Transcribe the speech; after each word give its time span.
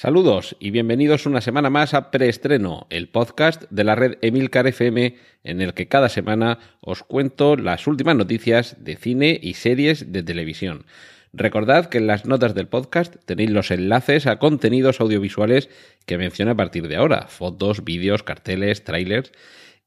Saludos 0.00 0.56
y 0.58 0.70
bienvenidos 0.70 1.26
una 1.26 1.42
semana 1.42 1.68
más 1.68 1.92
a 1.92 2.10
Preestreno, 2.10 2.86
el 2.88 3.10
podcast 3.10 3.64
de 3.68 3.84
la 3.84 3.96
red 3.96 4.16
Emilcar 4.22 4.66
FM, 4.66 5.14
en 5.44 5.60
el 5.60 5.74
que 5.74 5.88
cada 5.88 6.08
semana 6.08 6.58
os 6.80 7.02
cuento 7.02 7.54
las 7.54 7.86
últimas 7.86 8.16
noticias 8.16 8.82
de 8.82 8.96
cine 8.96 9.38
y 9.42 9.52
series 9.52 10.10
de 10.10 10.22
televisión. 10.22 10.86
Recordad 11.34 11.90
que 11.90 11.98
en 11.98 12.06
las 12.06 12.24
notas 12.24 12.54
del 12.54 12.66
podcast 12.66 13.16
tenéis 13.26 13.50
los 13.50 13.70
enlaces 13.70 14.26
a 14.26 14.38
contenidos 14.38 15.02
audiovisuales 15.02 15.68
que 16.06 16.16
menciono 16.16 16.52
a 16.52 16.56
partir 16.56 16.88
de 16.88 16.96
ahora, 16.96 17.26
fotos, 17.28 17.84
vídeos, 17.84 18.22
carteles, 18.22 18.84
trailers, 18.84 19.32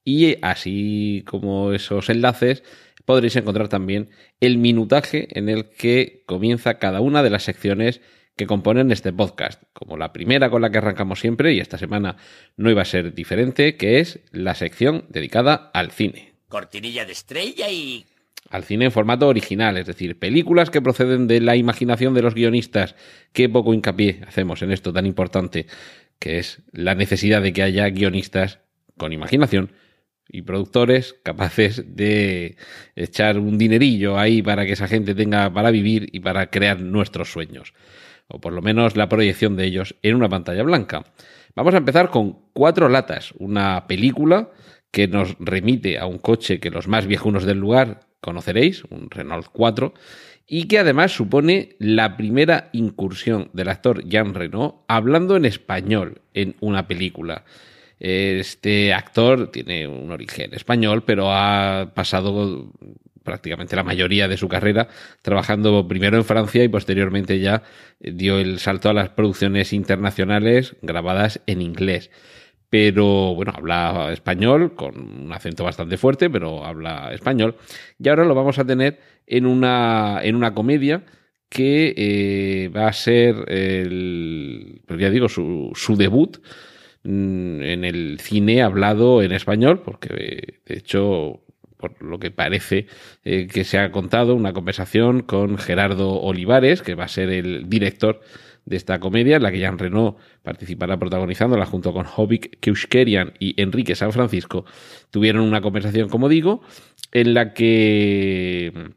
y 0.06 0.38
así 0.44 1.24
como 1.26 1.74
esos 1.74 2.12
enlaces 2.12 2.62
podréis 3.06 3.36
encontrar 3.36 3.68
también 3.68 4.10
el 4.42 4.60
minutaje 4.60 5.28
en 5.40 5.50
el 5.50 5.72
que 5.72 6.22
comienza 6.28 6.78
cada 6.78 7.02
una 7.02 7.24
de 7.24 7.32
las 7.32 7.42
secciones 7.42 8.00
que 8.36 8.48
componen 8.48 8.92
este 8.92 9.14
podcast, 9.14 9.62
como 9.74 9.98
la 9.98 10.12
primera 10.12 10.50
con 10.50 10.62
la 10.62 10.72
que 10.72 10.80
arrancamos 10.80 11.20
siempre 11.20 11.54
y 11.54 11.60
esta 11.60 11.78
semana 11.78 12.18
no 12.58 12.70
iba 12.70 12.82
a 12.82 12.86
ser 12.86 13.14
diferente, 13.14 13.78
que 13.78 14.00
es 14.00 14.20
la 14.32 14.56
sección 14.56 15.06
dedicada 15.10 15.70
al 15.74 15.92
cine. 15.92 16.34
Cortinilla 16.48 17.06
de 17.06 17.12
estrella 17.12 17.70
y... 17.70 18.06
Al 18.50 18.64
cine 18.64 18.86
en 18.86 18.92
formato 18.92 19.28
original, 19.28 19.78
es 19.78 19.88
decir, 19.88 20.20
películas 20.20 20.70
que 20.70 20.82
proceden 20.82 21.28
de 21.28 21.40
la 21.42 21.56
imaginación 21.56 22.14
de 22.14 22.22
los 22.22 22.36
guionistas. 22.36 22.96
Qué 23.32 23.50
poco 23.50 23.74
hincapié 23.74 24.22
hacemos 24.28 24.62
en 24.62 24.72
esto 24.72 24.94
tan 24.94 25.06
importante, 25.06 25.66
que 26.20 26.40
es 26.40 26.62
la 26.72 26.94
necesidad 26.94 27.42
de 27.42 27.54
que 27.54 27.64
haya 27.64 27.90
guionistas 27.90 28.60
con 28.98 29.14
imaginación 29.14 29.72
y 30.28 30.44
productores 30.44 31.16
capaces 31.24 31.96
de 31.96 32.58
echar 32.96 33.40
un 33.40 33.58
dinerillo 33.58 34.20
ahí 34.20 34.42
para 34.42 34.66
que 34.66 34.74
esa 34.74 34.88
gente 34.88 35.16
tenga 35.16 35.52
para 35.52 35.72
vivir 35.72 36.10
y 36.12 36.20
para 36.20 36.50
crear 36.50 36.80
nuestros 36.80 37.32
sueños 37.32 37.74
o 38.34 38.42
por 38.42 38.52
lo 38.52 38.62
menos 38.62 38.98
la 38.98 39.08
proyección 39.08 39.56
de 39.56 39.66
ellos 39.66 39.96
en 40.02 40.16
una 40.16 40.28
pantalla 40.28 40.64
blanca. 40.64 41.06
Vamos 41.56 41.76
a 41.76 41.78
empezar 41.78 42.10
con 42.10 42.40
Cuatro 42.52 42.90
Latas, 42.90 43.34
una 43.38 43.86
película 43.88 44.50
que 44.92 45.08
nos 45.08 45.36
remite 45.40 46.00
a 46.00 46.08
un 46.08 46.18
coche 46.18 46.60
que 46.60 46.72
los 46.72 46.88
más 46.88 47.06
viejunos 47.06 47.46
del 47.46 47.60
lugar 47.60 48.02
conoceréis, 48.22 48.84
un 48.86 49.10
Renault 49.12 49.48
4, 49.52 49.94
y 50.48 50.66
que 50.68 50.80
además 50.80 51.12
supone 51.12 51.76
la 51.78 52.18
primera 52.18 52.70
incursión 52.74 53.50
del 53.54 53.70
actor 53.70 54.04
Jean 54.04 54.34
Reno 54.34 54.84
hablando 54.88 55.36
en 55.36 55.46
español 55.46 56.22
en 56.34 56.56
una 56.60 56.88
película. 56.88 57.46
Este 58.00 58.94
actor 58.94 59.52
tiene 59.52 59.88
un 59.88 60.12
origen 60.12 60.54
español, 60.54 61.04
pero 61.06 61.32
ha 61.32 61.92
pasado 61.94 62.72
prácticamente 63.24 63.76
la 63.76 63.84
mayoría 63.84 64.28
de 64.28 64.38
su 64.38 64.48
carrera 64.48 64.88
trabajando 65.22 65.88
primero 65.88 66.18
en 66.18 66.26
Francia 66.26 66.64
y 66.64 66.68
posteriormente 66.68 67.40
ya 67.40 67.64
eh, 68.00 68.12
dio 68.14 68.38
el 68.40 68.60
salto 68.60 68.90
a 68.90 68.94
las 68.94 69.10
producciones 69.10 69.74
internacionales 69.74 70.76
grabadas 70.82 71.42
en 71.48 71.62
inglés. 71.62 72.12
Pero 72.70 73.36
bueno, 73.36 73.54
habla 73.56 74.12
español 74.12 74.76
con 74.76 75.00
un 75.00 75.32
acento 75.32 75.64
bastante 75.64 75.96
fuerte, 75.98 76.30
pero 76.30 76.66
habla 76.66 77.14
español. 77.14 77.56
Y 78.00 78.10
ahora 78.10 78.26
lo 78.26 78.34
vamos 78.34 78.58
a 78.58 78.66
tener 78.66 79.00
en 79.28 79.46
una, 79.46 80.20
en 80.24 80.36
una 80.36 80.56
comedia 80.56 81.04
que 81.50 81.94
eh, 81.96 82.70
va 82.70 82.88
a 82.88 82.94
ser 82.94 83.46
el, 83.48 84.82
pues 84.88 85.00
ya 85.00 85.12
digo, 85.12 85.30
su, 85.30 85.72
su 85.76 85.96
debut 85.96 86.38
mm, 87.04 87.62
en 87.62 87.86
el 87.86 88.20
cine 88.20 88.64
hablado 88.64 89.22
en 89.22 89.34
español, 89.34 89.84
porque 89.84 90.62
de 90.66 90.76
hecho 90.76 91.43
por 91.84 92.02
lo 92.02 92.18
que 92.18 92.32
parece 92.32 92.88
eh, 93.26 93.48
que 93.48 93.66
se 93.66 93.78
ha 93.78 93.92
contado, 93.92 94.36
una 94.36 94.54
conversación 94.54 95.22
con 95.22 95.58
Gerardo 95.58 96.22
Olivares, 96.22 96.82
que 96.82 96.96
va 96.96 97.04
a 97.04 97.10
ser 97.10 97.30
el 97.30 97.68
director 97.68 98.22
de 98.64 98.78
esta 98.78 99.02
comedia, 99.02 99.36
en 99.36 99.44
la 99.44 99.52
que 99.52 99.60
Jean 99.60 99.78
Reno 99.78 100.16
participará 100.44 100.98
protagonizándola 100.98 101.66
junto 101.66 101.92
con 101.92 102.06
Hobbit 102.06 102.58
Keuskerian 102.62 103.34
y 103.38 103.62
Enrique 103.62 103.96
San 103.96 104.14
Francisco. 104.14 104.64
Tuvieron 105.12 105.44
una 105.44 105.60
conversación, 105.60 106.08
como 106.08 106.30
digo, 106.30 106.62
en 107.12 107.34
la 107.34 107.54
que 107.54 108.94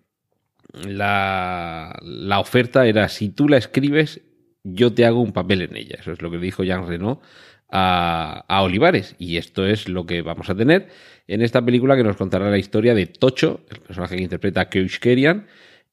la, 0.87 1.99
la 2.03 2.39
oferta 2.39 2.87
era 2.87 3.09
si 3.09 3.31
tú 3.31 3.49
la 3.49 3.57
escribes, 3.57 4.21
yo 4.63 4.95
te 4.95 5.07
hago 5.07 5.21
un 5.21 5.33
papel 5.33 5.63
en 5.63 5.77
ella. 5.77 5.97
Eso 5.99 6.13
es 6.13 6.23
lo 6.23 6.31
que 6.31 6.39
dijo 6.39 6.63
Jean 6.63 6.87
Reno 6.87 7.21
a, 7.69 8.44
a 8.49 8.62
Olivares. 8.62 9.15
Y 9.19 9.37
esto 9.37 9.66
es 9.66 9.88
lo 9.88 10.06
que 10.06 10.22
vamos 10.22 10.50
a 10.50 10.54
tener 10.54 10.88
en 11.28 11.43
esta 11.43 11.65
película 11.65 11.97
que 11.97 12.04
nos 12.04 12.16
contará 12.16 12.50
la 12.50 12.59
historia 12.59 12.94
de 12.94 13.06
Tocho, 13.06 13.60
el 13.71 13.81
personaje 13.81 14.16
que 14.16 14.22
interpreta 14.22 14.69
Keuskerian, 14.69 15.47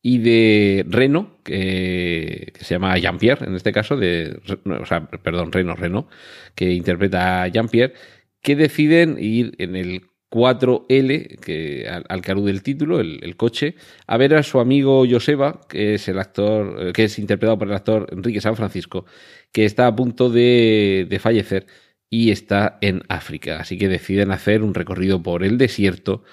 y 0.06 0.17
de 0.17 0.85
Reno, 0.88 1.38
que, 1.44 2.51
se 2.59 2.75
llama 2.75 2.97
Jean-Pierre, 2.97 3.47
en 3.47 3.56
este 3.56 3.72
caso, 3.72 3.95
de, 3.95 4.38
o 4.66 4.85
sea, 4.85 5.06
perdón, 5.07 5.51
Reno, 5.51 5.75
Reno, 5.75 6.09
que 6.56 6.73
interpreta 6.73 7.44
a 7.44 7.47
Jean-Pierre, 7.47 7.94
que 8.41 8.57
deciden 8.57 9.17
ir 9.17 9.56
en 9.59 9.78
el 9.78 10.01
4L, 10.33 11.39
que, 11.39 11.88
al, 11.88 12.21
carú 12.21 12.44
del 12.44 12.63
título, 12.63 12.99
el, 12.99 13.35
coche, 13.38 13.75
a 14.07 14.17
ver 14.17 14.33
a 14.33 14.41
su 14.41 14.59
amigo 14.59 15.05
Joseba, 15.07 15.61
que 15.69 15.94
es 15.94 16.07
el 16.07 16.17
actor, 16.17 16.91
que 16.91 17.03
es 17.03 17.19
interpretado 17.19 17.59
por 17.59 17.67
el 17.67 17.75
actor 17.75 18.07
Enrique 18.11 18.41
San 18.41 18.55
Francisco, 18.55 19.05
que 19.51 19.63
está 19.63 19.85
a 19.85 19.95
punto 19.95 20.31
de, 20.31 21.05
de 21.07 21.19
fallecer 21.19 21.67
y 22.09 22.31
está 22.31 22.79
en 22.81 23.03
África. 23.09 23.59
Así 23.59 23.77
que 23.77 23.88
deciden 23.88 24.31
hacer 24.31 24.63
un 24.63 24.73
recorrido 24.73 25.21
por 25.21 25.44
el 25.44 25.59
desierto, 25.59 26.23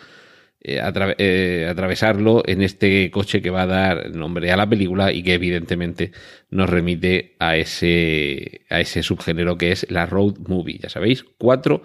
eh, 0.62 0.80
eh, 1.18 1.66
atravesarlo 1.70 2.42
en 2.46 2.62
este 2.62 3.10
coche 3.10 3.42
que 3.42 3.50
va 3.50 3.62
a 3.62 3.66
dar 3.66 4.16
nombre 4.16 4.50
a 4.50 4.56
la 4.56 4.68
película 4.68 5.12
y 5.12 5.22
que 5.22 5.34
evidentemente 5.34 6.12
nos 6.48 6.70
remite 6.70 7.36
a 7.38 7.56
ese, 7.58 8.62
a 8.70 8.80
ese 8.80 9.02
subgénero 9.02 9.58
que 9.58 9.72
es 9.72 9.90
la 9.90 10.06
road 10.06 10.38
movie. 10.48 10.78
Ya 10.78 10.88
sabéis, 10.88 11.24
cuatro 11.36 11.82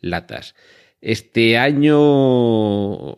latas. 0.00 0.54
Este 1.08 1.56
año, 1.56 3.14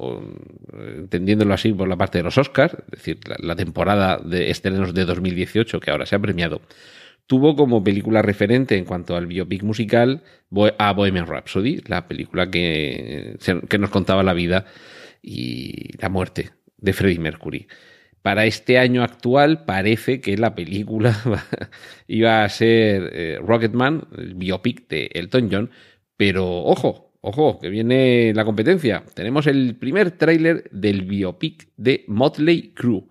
entendiéndolo 0.98 1.54
así 1.54 1.72
por 1.72 1.88
la 1.88 1.96
parte 1.96 2.18
de 2.18 2.24
los 2.24 2.36
Oscars, 2.36 2.74
es 2.74 2.90
decir, 2.90 3.18
la, 3.26 3.36
la 3.38 3.56
temporada 3.56 4.18
de 4.18 4.50
estrenos 4.50 4.92
de 4.92 5.06
2018 5.06 5.80
que 5.80 5.90
ahora 5.90 6.04
se 6.04 6.14
ha 6.14 6.18
premiado, 6.18 6.60
tuvo 7.26 7.56
como 7.56 7.82
película 7.82 8.20
referente 8.20 8.76
en 8.76 8.84
cuanto 8.84 9.16
al 9.16 9.26
biopic 9.26 9.62
musical 9.62 10.22
a 10.78 10.92
Bohemian 10.92 11.26
Rhapsody, 11.26 11.80
la 11.86 12.06
película 12.06 12.50
que, 12.50 13.38
que 13.70 13.78
nos 13.78 13.88
contaba 13.88 14.22
la 14.22 14.34
vida 14.34 14.66
y 15.22 15.96
la 15.96 16.10
muerte 16.10 16.50
de 16.76 16.92
Freddie 16.92 17.20
Mercury. 17.20 17.68
Para 18.20 18.44
este 18.44 18.78
año 18.78 19.02
actual 19.02 19.64
parece 19.64 20.20
que 20.20 20.36
la 20.36 20.54
película 20.54 21.16
iba 22.06 22.44
a 22.44 22.48
ser 22.50 23.10
eh, 23.14 23.38
Rocketman, 23.40 24.08
el 24.18 24.34
biopic 24.34 24.88
de 24.88 25.10
Elton 25.14 25.48
John, 25.50 25.70
pero 26.18 26.64
ojo, 26.64 27.07
ojo, 27.20 27.58
que 27.58 27.68
viene 27.68 28.32
la 28.34 28.44
competencia. 28.44 29.04
Tenemos 29.14 29.46
el 29.46 29.76
primer 29.76 30.12
tráiler 30.12 30.68
del 30.70 31.02
biopic 31.02 31.68
de 31.76 32.04
Motley 32.08 32.72
Crue, 32.74 33.04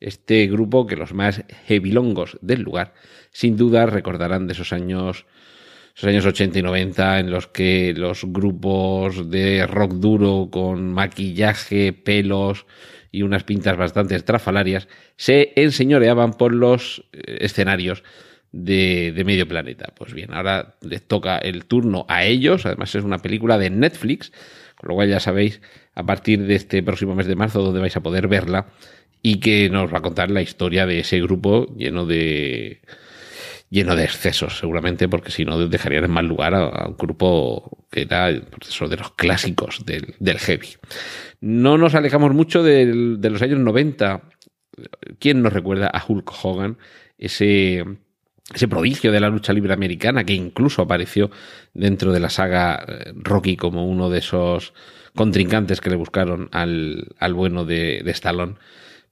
este 0.00 0.46
grupo 0.46 0.86
que 0.86 0.96
los 0.96 1.12
más 1.12 1.44
heavilongos 1.68 2.38
del 2.40 2.62
lugar 2.62 2.94
sin 3.30 3.56
duda 3.56 3.86
recordarán 3.86 4.46
de 4.46 4.54
esos 4.54 4.72
años, 4.72 5.26
esos 5.94 6.08
años 6.08 6.26
80 6.26 6.58
y 6.58 6.62
90 6.62 7.18
en 7.20 7.30
los 7.30 7.46
que 7.46 7.92
los 7.94 8.24
grupos 8.24 9.30
de 9.30 9.66
rock 9.66 9.92
duro 9.94 10.48
con 10.50 10.92
maquillaje, 10.92 11.92
pelos 11.92 12.66
y 13.12 13.22
unas 13.22 13.44
pintas 13.44 13.76
bastante 13.76 14.16
estrafalarias 14.16 14.88
se 15.16 15.52
enseñoreaban 15.56 16.34
por 16.34 16.54
los 16.54 17.04
eh, 17.12 17.38
escenarios 17.40 18.02
de, 18.52 19.22
medio 19.24 19.46
planeta. 19.46 19.92
Pues 19.96 20.12
bien, 20.12 20.32
ahora 20.32 20.76
les 20.82 21.06
toca 21.06 21.38
el 21.38 21.64
turno 21.66 22.06
a 22.08 22.24
ellos. 22.24 22.66
Además, 22.66 22.94
es 22.94 23.04
una 23.04 23.18
película 23.18 23.58
de 23.58 23.70
Netflix, 23.70 24.32
con 24.76 24.88
lo 24.88 24.94
cual 24.94 25.08
ya 25.08 25.20
sabéis 25.20 25.60
a 25.94 26.04
partir 26.04 26.46
de 26.46 26.54
este 26.54 26.82
próximo 26.82 27.14
mes 27.14 27.26
de 27.26 27.36
marzo 27.36 27.62
dónde 27.62 27.80
vais 27.80 27.96
a 27.96 28.02
poder 28.02 28.28
verla 28.28 28.66
y 29.22 29.40
que 29.40 29.68
nos 29.70 29.92
va 29.92 29.98
a 29.98 30.02
contar 30.02 30.30
la 30.30 30.42
historia 30.42 30.86
de 30.86 31.00
ese 31.00 31.20
grupo 31.20 31.66
lleno 31.76 32.06
de 32.06 32.80
lleno 33.68 33.94
de 33.94 34.04
excesos, 34.04 34.58
seguramente, 34.58 35.08
porque 35.08 35.30
si 35.30 35.44
no 35.44 35.68
dejarían 35.68 36.04
en 36.04 36.10
mal 36.10 36.26
lugar 36.26 36.54
a, 36.54 36.88
un 36.88 36.96
grupo 36.96 37.86
que 37.90 38.02
era 38.02 38.28
eso 38.28 38.88
de 38.88 38.96
los 38.96 39.12
clásicos 39.12 39.84
del, 39.86 40.14
del 40.18 40.38
heavy. 40.38 40.70
No 41.40 41.78
nos 41.78 41.94
alejamos 41.94 42.34
mucho 42.34 42.64
del, 42.64 43.20
de 43.20 43.30
los 43.30 43.40
años 43.42 43.60
90. 43.60 44.22
¿Quién 45.20 45.42
nos 45.42 45.52
recuerda 45.52 45.86
a 45.86 46.04
Hulk 46.06 46.32
Hogan? 46.42 46.78
Ese, 47.16 47.84
ese 48.54 48.68
prodigio 48.68 49.12
de 49.12 49.20
la 49.20 49.28
lucha 49.28 49.52
libre 49.52 49.72
americana 49.72 50.24
que 50.24 50.34
incluso 50.34 50.82
apareció 50.82 51.30
dentro 51.74 52.12
de 52.12 52.20
la 52.20 52.30
saga 52.30 52.84
eh, 52.86 53.12
Rocky 53.14 53.56
como 53.56 53.86
uno 53.86 54.10
de 54.10 54.18
esos 54.18 54.72
contrincantes 55.14 55.80
que 55.80 55.90
le 55.90 55.96
buscaron 55.96 56.48
al, 56.52 57.08
al 57.18 57.34
bueno 57.34 57.64
de, 57.64 58.02
de 58.04 58.10
Stallone. 58.10 58.54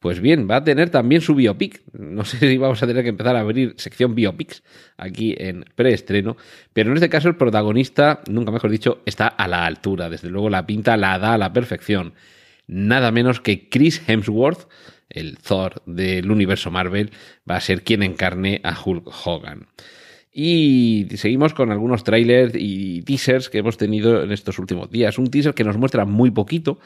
Pues 0.00 0.20
bien, 0.20 0.48
va 0.48 0.56
a 0.56 0.64
tener 0.64 0.90
también 0.90 1.20
su 1.20 1.34
biopic. 1.34 1.82
No 1.92 2.24
sé 2.24 2.38
si 2.38 2.56
vamos 2.56 2.80
a 2.82 2.86
tener 2.86 3.02
que 3.02 3.08
empezar 3.08 3.34
a 3.34 3.40
abrir 3.40 3.74
sección 3.78 4.14
biopics 4.14 4.62
aquí 4.96 5.34
en 5.36 5.64
preestreno, 5.74 6.36
pero 6.72 6.90
en 6.90 6.96
este 6.96 7.08
caso 7.08 7.28
el 7.28 7.34
protagonista, 7.34 8.20
nunca 8.30 8.52
mejor 8.52 8.70
dicho, 8.70 9.02
está 9.06 9.26
a 9.26 9.48
la 9.48 9.66
altura. 9.66 10.08
Desde 10.08 10.30
luego 10.30 10.50
la 10.50 10.66
pinta 10.66 10.96
la 10.96 11.18
da 11.18 11.34
a 11.34 11.38
la 11.38 11.52
perfección. 11.52 12.14
Nada 12.68 13.10
menos 13.10 13.40
que 13.40 13.68
Chris 13.68 14.02
Hemsworth, 14.06 14.68
el 15.10 15.38
Thor 15.38 15.82
del 15.86 16.30
universo 16.30 16.70
Marvel, 16.70 17.10
va 17.48 17.56
a 17.56 17.60
ser 17.60 17.82
quien 17.82 18.02
encarne 18.02 18.60
a 18.64 18.76
Hulk 18.78 19.08
Hogan. 19.24 19.68
Y 20.32 21.08
seguimos 21.16 21.52
con 21.52 21.72
algunos 21.72 22.04
trailers 22.04 22.54
y 22.56 23.02
teasers 23.02 23.48
que 23.48 23.58
hemos 23.58 23.76
tenido 23.76 24.22
en 24.22 24.30
estos 24.30 24.58
últimos 24.58 24.90
días. 24.90 25.18
Un 25.18 25.30
teaser 25.30 25.54
que 25.54 25.64
nos 25.64 25.76
muestra 25.76 26.04
muy 26.04 26.30
poquito 26.30 26.78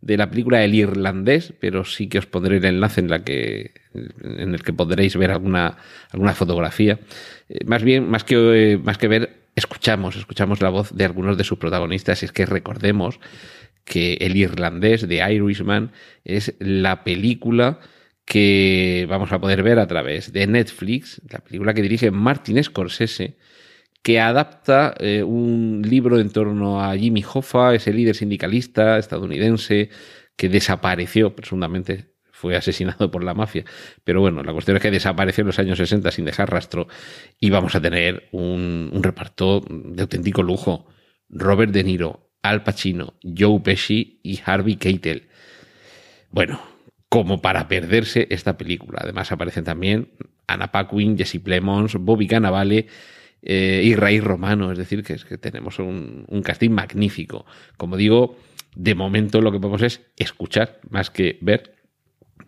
de 0.00 0.16
la 0.16 0.30
película 0.30 0.64
El 0.64 0.74
Irlandés, 0.74 1.52
pero 1.58 1.84
sí 1.84 2.08
que 2.08 2.18
os 2.18 2.26
pondré 2.26 2.58
el 2.58 2.64
enlace 2.64 3.00
en, 3.00 3.10
la 3.10 3.24
que, 3.24 3.72
en 3.94 4.54
el 4.54 4.62
que 4.62 4.72
podréis 4.72 5.16
ver 5.16 5.30
alguna, 5.30 5.76
alguna 6.10 6.34
fotografía. 6.34 6.98
Eh, 7.48 7.64
más 7.66 7.82
bien, 7.82 8.08
más 8.08 8.22
que, 8.24 8.36
eh, 8.36 8.78
más 8.78 8.96
que 8.96 9.08
ver, 9.08 9.40
escuchamos, 9.56 10.16
escuchamos 10.16 10.62
la 10.62 10.68
voz 10.68 10.94
de 10.94 11.04
algunos 11.04 11.36
de 11.36 11.44
sus 11.44 11.58
protagonistas. 11.58 12.22
Y 12.22 12.26
es 12.26 12.32
que 12.32 12.46
recordemos 12.46 13.18
que 13.84 14.14
El 14.14 14.36
Irlandés 14.36 15.06
de 15.08 15.16
Irishman 15.16 15.92
es 16.24 16.54
la 16.58 17.04
película 17.04 17.80
que 18.24 19.06
vamos 19.08 19.32
a 19.32 19.40
poder 19.40 19.62
ver 19.62 19.78
a 19.80 19.86
través 19.88 20.32
de 20.32 20.46
Netflix, 20.46 21.20
la 21.28 21.40
película 21.40 21.74
que 21.74 21.82
dirige 21.82 22.12
Martin 22.12 22.62
Scorsese, 22.62 23.38
que 24.02 24.20
adapta 24.20 24.94
eh, 25.00 25.22
un 25.22 25.82
libro 25.84 26.18
en 26.20 26.30
torno 26.30 26.80
a 26.82 26.96
Jimmy 26.96 27.24
Hoffa, 27.24 27.74
ese 27.74 27.92
líder 27.92 28.14
sindicalista 28.14 28.98
estadounidense 28.98 29.90
que 30.36 30.48
desapareció, 30.48 31.34
presuntamente 31.34 32.14
fue 32.30 32.56
asesinado 32.56 33.10
por 33.10 33.22
la 33.22 33.34
mafia. 33.34 33.64
Pero 34.04 34.20
bueno, 34.20 34.42
la 34.42 34.52
cuestión 34.52 34.76
es 34.76 34.82
que 34.82 34.90
desapareció 34.90 35.42
en 35.42 35.48
los 35.48 35.58
años 35.58 35.78
60 35.78 36.10
sin 36.10 36.24
dejar 36.24 36.50
rastro 36.50 36.88
y 37.38 37.50
vamos 37.50 37.74
a 37.74 37.82
tener 37.82 38.28
un, 38.32 38.90
un 38.92 39.02
reparto 39.02 39.62
de 39.68 40.02
auténtico 40.02 40.42
lujo. 40.42 40.86
Robert 41.28 41.72
De 41.72 41.84
Niro, 41.84 42.29
Al 42.42 42.62
Pacino, 42.62 43.14
Joe 43.22 43.60
Pesci 43.60 44.20
y 44.22 44.40
Harvey 44.44 44.76
Keitel. 44.76 45.28
Bueno, 46.30 46.60
como 47.08 47.42
para 47.42 47.68
perderse 47.68 48.26
esta 48.30 48.56
película. 48.56 49.00
Además 49.02 49.32
aparecen 49.32 49.64
también 49.64 50.10
Anna 50.46 50.70
Paquin, 50.70 51.18
Jesse 51.18 51.40
Plemons, 51.42 51.94
Bobby 51.96 52.26
Cannavale 52.26 52.86
eh, 53.42 53.82
y 53.84 53.94
Ray 53.94 54.20
Romano. 54.20 54.72
Es 54.72 54.78
decir, 54.78 55.02
que, 55.02 55.14
es 55.14 55.24
que 55.24 55.38
tenemos 55.38 55.78
un, 55.78 56.24
un, 56.28 56.42
casting 56.42 56.70
magnífico. 56.70 57.46
Como 57.76 57.96
digo, 57.96 58.36
de 58.74 58.94
momento 58.94 59.40
lo 59.40 59.52
que 59.52 59.58
podemos 59.58 59.82
es 59.82 60.02
escuchar 60.16 60.80
más 60.88 61.10
que 61.10 61.38
ver, 61.40 61.74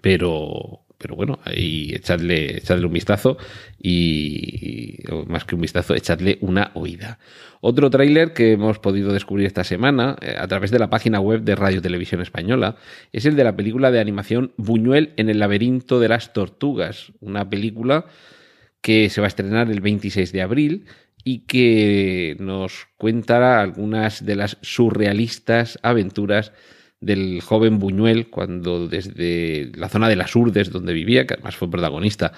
pero, 0.00 0.81
pero 1.02 1.16
bueno, 1.16 1.40
ahí 1.44 1.92
echadle, 1.92 2.56
echadle 2.58 2.86
un 2.86 2.92
vistazo 2.92 3.36
y, 3.82 4.98
más 5.26 5.44
que 5.44 5.56
un 5.56 5.60
vistazo, 5.60 5.94
echadle 5.94 6.38
una 6.40 6.70
oída. 6.74 7.18
Otro 7.60 7.90
tráiler 7.90 8.32
que 8.32 8.52
hemos 8.52 8.78
podido 8.78 9.12
descubrir 9.12 9.46
esta 9.46 9.64
semana 9.64 10.16
eh, 10.22 10.36
a 10.38 10.48
través 10.48 10.70
de 10.70 10.78
la 10.78 10.88
página 10.88 11.20
web 11.20 11.42
de 11.42 11.54
Radio 11.54 11.82
Televisión 11.82 12.22
Española 12.22 12.76
es 13.12 13.26
el 13.26 13.36
de 13.36 13.44
la 13.44 13.56
película 13.56 13.90
de 13.90 14.00
animación 14.00 14.52
Buñuel 14.56 15.12
en 15.16 15.28
el 15.28 15.40
laberinto 15.40 16.00
de 16.00 16.08
las 16.08 16.32
tortugas, 16.32 17.12
una 17.20 17.50
película 17.50 18.06
que 18.80 19.10
se 19.10 19.20
va 19.20 19.26
a 19.26 19.28
estrenar 19.28 19.70
el 19.70 19.80
26 19.80 20.32
de 20.32 20.42
abril 20.42 20.86
y 21.24 21.40
que 21.40 22.36
nos 22.40 22.88
cuenta 22.96 23.60
algunas 23.60 24.24
de 24.24 24.36
las 24.36 24.58
surrealistas 24.60 25.78
aventuras 25.82 26.52
del 27.02 27.40
joven 27.42 27.78
Buñuel 27.78 28.30
cuando 28.30 28.88
desde 28.88 29.70
la 29.74 29.88
zona 29.88 30.08
de 30.08 30.16
las 30.16 30.34
Urdes 30.34 30.70
donde 30.70 30.94
vivía, 30.94 31.26
que 31.26 31.34
además 31.34 31.56
fue 31.56 31.70
protagonista 31.70 32.32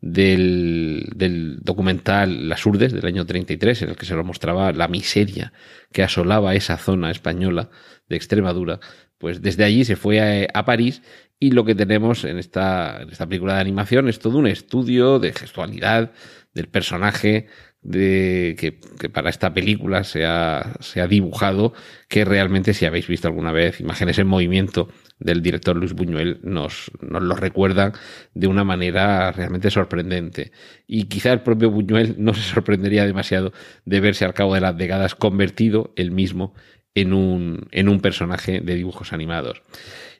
del, 0.00 1.10
del, 1.14 1.58
documental 1.60 2.48
Las 2.48 2.64
Urdes 2.64 2.92
del 2.92 3.06
año 3.06 3.26
33, 3.26 3.82
en 3.82 3.88
el 3.90 3.96
que 3.96 4.06
se 4.06 4.14
nos 4.14 4.24
mostraba 4.24 4.72
la 4.72 4.88
miseria 4.88 5.52
que 5.92 6.02
asolaba 6.02 6.54
esa 6.54 6.78
zona 6.78 7.10
española 7.10 7.70
de 8.08 8.16
Extremadura, 8.16 8.80
pues 9.18 9.42
desde 9.42 9.64
allí 9.64 9.84
se 9.84 9.96
fue 9.96 10.20
a, 10.20 10.48
a 10.58 10.64
París 10.64 11.02
y 11.40 11.50
lo 11.50 11.64
que 11.64 11.74
tenemos 11.74 12.24
en 12.24 12.38
esta, 12.38 13.02
en 13.02 13.10
esta 13.10 13.26
película 13.26 13.54
de 13.54 13.60
animación 13.60 14.08
es 14.08 14.18
todo 14.18 14.38
un 14.38 14.46
estudio 14.46 15.18
de 15.18 15.32
gestualidad 15.32 16.12
del 16.52 16.68
personaje, 16.68 17.48
de 17.84 18.56
que, 18.58 18.72
para 19.10 19.28
esta 19.28 19.52
película 19.52 20.04
se 20.04 20.24
ha, 20.24 20.74
se 20.80 21.02
ha, 21.02 21.06
dibujado, 21.06 21.74
que 22.08 22.24
realmente 22.24 22.72
si 22.72 22.86
habéis 22.86 23.06
visto 23.06 23.28
alguna 23.28 23.52
vez 23.52 23.80
imágenes 23.80 24.18
en 24.18 24.26
movimiento 24.26 24.88
del 25.18 25.42
director 25.42 25.76
Luis 25.76 25.92
Buñuel, 25.92 26.40
nos, 26.42 26.90
nos 27.00 27.22
lo 27.22 27.36
recuerdan 27.36 27.92
de 28.32 28.46
una 28.46 28.64
manera 28.64 29.30
realmente 29.32 29.70
sorprendente. 29.70 30.50
Y 30.86 31.04
quizá 31.04 31.32
el 31.32 31.42
propio 31.42 31.70
Buñuel 31.70 32.16
no 32.18 32.32
se 32.32 32.40
sorprendería 32.40 33.04
demasiado 33.04 33.52
de 33.84 34.00
verse 34.00 34.24
al 34.24 34.34
cabo 34.34 34.54
de 34.54 34.62
las 34.62 34.76
décadas 34.76 35.14
convertido 35.14 35.92
él 35.96 36.10
mismo 36.10 36.54
en 36.94 37.12
un, 37.12 37.68
en 37.70 37.90
un 37.90 38.00
personaje 38.00 38.60
de 38.60 38.74
dibujos 38.74 39.12
animados. 39.12 39.62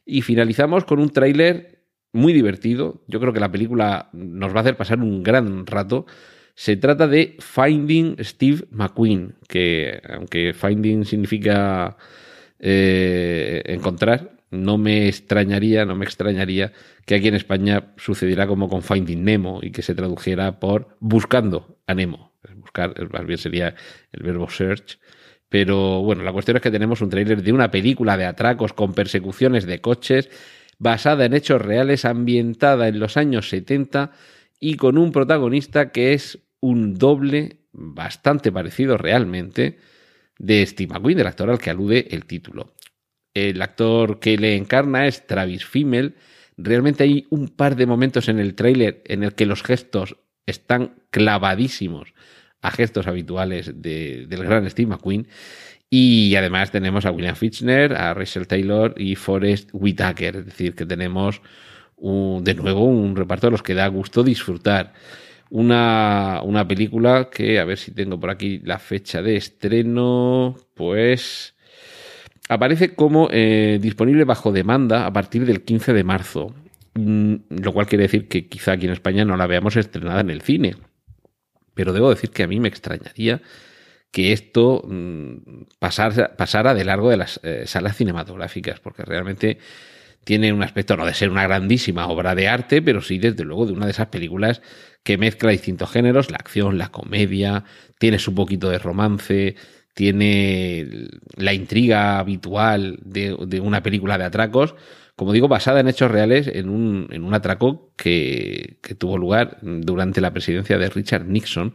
Y 0.04 0.20
finalizamos 0.20 0.84
con 0.84 1.00
un 1.00 1.08
tráiler 1.08 1.82
muy 2.12 2.34
divertido. 2.34 3.02
Yo 3.08 3.20
creo 3.20 3.32
que 3.32 3.40
la 3.40 3.50
película 3.50 4.10
nos 4.12 4.52
va 4.52 4.58
a 4.58 4.60
hacer 4.60 4.76
pasar 4.76 4.98
un 5.00 5.22
gran 5.22 5.66
rato 5.66 6.04
se 6.54 6.76
trata 6.76 7.08
de 7.08 7.36
Finding 7.40 8.16
Steve 8.20 8.64
McQueen, 8.70 9.34
que 9.48 10.00
aunque 10.08 10.52
Finding 10.54 11.04
significa 11.04 11.96
eh, 12.60 13.62
encontrar, 13.66 14.36
no 14.50 14.78
me 14.78 15.08
extrañaría, 15.08 15.84
no 15.84 15.96
me 15.96 16.04
extrañaría 16.04 16.72
que 17.04 17.16
aquí 17.16 17.28
en 17.28 17.34
España 17.34 17.92
sucediera 17.96 18.46
como 18.46 18.68
con 18.68 18.82
Finding 18.82 19.24
Nemo 19.24 19.58
y 19.62 19.72
que 19.72 19.82
se 19.82 19.94
tradujera 19.94 20.60
por 20.60 20.96
buscando 21.00 21.78
a 21.86 21.94
Nemo. 21.94 22.32
Buscar, 22.56 22.94
más 23.10 23.26
bien 23.26 23.38
sería 23.38 23.74
el 24.12 24.22
verbo 24.22 24.48
search. 24.48 24.98
Pero 25.48 26.02
bueno, 26.02 26.22
la 26.22 26.32
cuestión 26.32 26.56
es 26.56 26.62
que 26.62 26.70
tenemos 26.70 27.00
un 27.00 27.10
tráiler 27.10 27.42
de 27.42 27.52
una 27.52 27.70
película 27.70 28.16
de 28.16 28.26
atracos 28.26 28.72
con 28.72 28.94
persecuciones 28.94 29.66
de 29.66 29.80
coches 29.80 30.30
basada 30.78 31.24
en 31.24 31.34
hechos 31.34 31.60
reales, 31.60 32.04
ambientada 32.04 32.88
en 32.88 32.98
los 32.98 33.16
años 33.16 33.48
70 33.48 34.12
y 34.64 34.76
con 34.76 34.96
un 34.96 35.12
protagonista 35.12 35.92
que 35.92 36.14
es 36.14 36.38
un 36.60 36.94
doble 36.94 37.58
bastante 37.70 38.50
parecido 38.50 38.96
realmente 38.96 39.76
de 40.38 40.64
Steve 40.64 40.94
McQueen, 40.94 41.18
del 41.18 41.26
actor 41.26 41.50
al 41.50 41.58
que 41.58 41.68
alude 41.68 42.08
el 42.12 42.24
título. 42.24 42.72
El 43.34 43.60
actor 43.60 44.20
que 44.20 44.38
le 44.38 44.56
encarna 44.56 45.06
es 45.06 45.26
Travis 45.26 45.66
Fimmel. 45.66 46.14
Realmente 46.56 47.04
hay 47.04 47.26
un 47.28 47.48
par 47.48 47.76
de 47.76 47.84
momentos 47.84 48.30
en 48.30 48.38
el 48.38 48.54
tráiler 48.54 49.02
en 49.04 49.22
el 49.22 49.34
que 49.34 49.44
los 49.44 49.62
gestos 49.62 50.16
están 50.46 50.94
clavadísimos 51.10 52.14
a 52.62 52.70
gestos 52.70 53.06
habituales 53.06 53.82
de, 53.82 54.24
del 54.26 54.44
gran 54.44 54.70
Steve 54.70 54.88
McQueen. 54.88 55.28
Y 55.90 56.34
además 56.36 56.70
tenemos 56.70 57.04
a 57.04 57.10
William 57.10 57.36
Fichtner, 57.36 57.92
a 57.92 58.14
Rachel 58.14 58.46
Taylor 58.46 58.94
y 58.96 59.14
Forrest 59.14 59.68
Whitaker. 59.74 60.36
Es 60.36 60.46
decir, 60.46 60.74
que 60.74 60.86
tenemos 60.86 61.42
de 61.96 62.54
nuevo 62.54 62.84
un 62.84 63.16
reparto 63.16 63.46
de 63.46 63.52
los 63.52 63.62
que 63.62 63.74
da 63.74 63.86
gusto 63.88 64.22
disfrutar 64.22 64.92
una, 65.50 66.40
una 66.42 66.66
película 66.66 67.28
que, 67.30 67.60
a 67.60 67.64
ver 67.64 67.78
si 67.78 67.92
tengo 67.92 68.18
por 68.18 68.30
aquí 68.30 68.60
la 68.64 68.78
fecha 68.78 69.22
de 69.22 69.36
estreno, 69.36 70.56
pues 70.74 71.54
aparece 72.48 72.94
como 72.94 73.28
eh, 73.30 73.78
disponible 73.80 74.24
bajo 74.24 74.52
demanda 74.52 75.06
a 75.06 75.12
partir 75.12 75.46
del 75.46 75.62
15 75.62 75.92
de 75.92 76.04
marzo, 76.04 76.54
mm, 76.94 77.34
lo 77.50 77.72
cual 77.72 77.86
quiere 77.86 78.02
decir 78.02 78.28
que 78.28 78.48
quizá 78.48 78.72
aquí 78.72 78.86
en 78.86 78.92
España 78.92 79.24
no 79.24 79.36
la 79.36 79.46
veamos 79.46 79.76
estrenada 79.76 80.20
en 80.20 80.30
el 80.30 80.42
cine. 80.42 80.76
Pero 81.74 81.92
debo 81.92 82.10
decir 82.10 82.30
que 82.30 82.42
a 82.42 82.48
mí 82.48 82.60
me 82.60 82.68
extrañaría 82.68 83.40
que 84.10 84.32
esto 84.32 84.82
mm, 84.86 85.64
pasara, 85.78 86.36
pasara 86.36 86.74
de 86.74 86.84
largo 86.84 87.10
de 87.10 87.16
las 87.16 87.40
eh, 87.42 87.64
salas 87.66 87.96
cinematográficas, 87.96 88.80
porque 88.80 89.04
realmente 89.04 89.58
tiene 90.24 90.52
un 90.52 90.62
aspecto 90.62 90.96
no 90.96 91.06
de 91.06 91.14
ser 91.14 91.30
una 91.30 91.44
grandísima 91.44 92.08
obra 92.08 92.34
de 92.34 92.48
arte, 92.48 92.82
pero 92.82 93.00
sí 93.02 93.18
desde 93.18 93.44
luego 93.44 93.66
de 93.66 93.72
una 93.72 93.86
de 93.86 93.92
esas 93.92 94.08
películas 94.08 94.62
que 95.02 95.18
mezcla 95.18 95.50
distintos 95.50 95.90
géneros, 95.90 96.30
la 96.30 96.38
acción, 96.38 96.78
la 96.78 96.90
comedia, 96.90 97.64
tiene 97.98 98.18
su 98.18 98.34
poquito 98.34 98.70
de 98.70 98.78
romance, 98.78 99.56
tiene 99.94 101.08
la 101.36 101.52
intriga 101.52 102.18
habitual 102.18 102.98
de, 103.04 103.34
una 103.60 103.82
película 103.82 104.18
de 104.18 104.24
atracos, 104.24 104.74
como 105.14 105.32
digo, 105.32 105.46
basada 105.46 105.80
en 105.80 105.88
hechos 105.88 106.10
reales, 106.10 106.48
en 106.48 106.68
un, 106.68 107.06
en 107.10 107.22
un 107.22 107.34
atraco 107.34 107.92
que, 107.96 108.78
que 108.82 108.94
tuvo 108.94 109.18
lugar 109.18 109.58
durante 109.62 110.20
la 110.20 110.32
presidencia 110.32 110.78
de 110.78 110.88
Richard 110.90 111.26
Nixon 111.26 111.74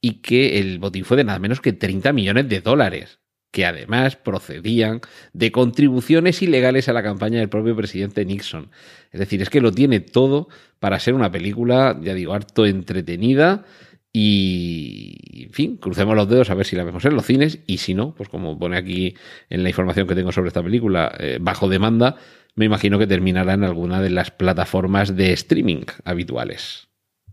y 0.00 0.20
que 0.20 0.58
el 0.58 0.78
botín 0.78 1.04
fue 1.04 1.16
de 1.16 1.24
nada 1.24 1.38
menos 1.38 1.60
que 1.60 1.72
30 1.72 2.12
millones 2.12 2.48
de 2.48 2.60
dólares 2.60 3.20
que 3.56 3.64
además 3.64 4.16
procedían 4.16 5.00
de 5.32 5.50
contribuciones 5.50 6.42
ilegales 6.42 6.90
a 6.90 6.92
la 6.92 7.02
campaña 7.02 7.38
del 7.38 7.48
propio 7.48 7.74
presidente 7.74 8.22
Nixon. 8.26 8.68
Es 9.12 9.18
decir, 9.18 9.40
es 9.40 9.48
que 9.48 9.62
lo 9.62 9.72
tiene 9.72 10.00
todo 10.00 10.48
para 10.78 11.00
ser 11.00 11.14
una 11.14 11.30
película, 11.30 11.98
ya 12.02 12.12
digo, 12.12 12.34
harto 12.34 12.66
entretenida 12.66 13.64
Y, 14.12 15.44
en 15.44 15.52
fin, 15.54 15.76
crucemos 15.78 16.14
los 16.14 16.28
dedos 16.28 16.50
a 16.50 16.54
ver 16.54 16.66
si 16.66 16.76
la 16.76 16.84
vemos 16.84 17.06
en 17.06 17.14
los 17.14 17.24
cines 17.24 17.60
y 17.66 17.78
si 17.78 17.94
no, 17.94 18.14
pues 18.14 18.28
como 18.28 18.58
pone 18.58 18.76
aquí 18.76 19.14
en 19.48 19.62
la 19.62 19.70
información 19.70 20.06
que 20.06 20.14
tengo 20.14 20.32
sobre 20.32 20.48
esta 20.48 20.62
película, 20.62 21.14
eh, 21.18 21.38
bajo 21.40 21.66
demanda, 21.66 22.16
me 22.56 22.66
imagino 22.66 22.98
que 22.98 23.06
terminará 23.06 23.54
en 23.54 23.64
alguna 23.64 24.02
de 24.02 24.10
las 24.10 24.30
plataformas 24.30 25.16
de 25.16 25.32
streaming 25.32 25.84
habituales. 26.04 26.85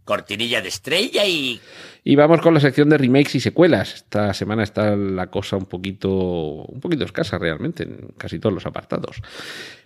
Cortinilla 0.05 0.61
de 0.61 0.69
estrella 0.69 1.25
y... 1.25 1.59
Y 2.03 2.15
vamos 2.15 2.41
con 2.41 2.53
la 2.53 2.59
sección 2.59 2.89
de 2.89 2.97
remakes 2.97 3.35
y 3.35 3.39
secuelas. 3.39 3.93
Esta 3.95 4.33
semana 4.33 4.63
está 4.63 4.95
la 4.95 5.27
cosa 5.27 5.55
un 5.55 5.65
poquito, 5.65 6.09
un 6.09 6.81
poquito 6.81 7.05
escasa 7.05 7.37
realmente 7.37 7.83
en 7.83 8.09
casi 8.17 8.39
todos 8.39 8.53
los 8.53 8.65
apartados. 8.65 9.21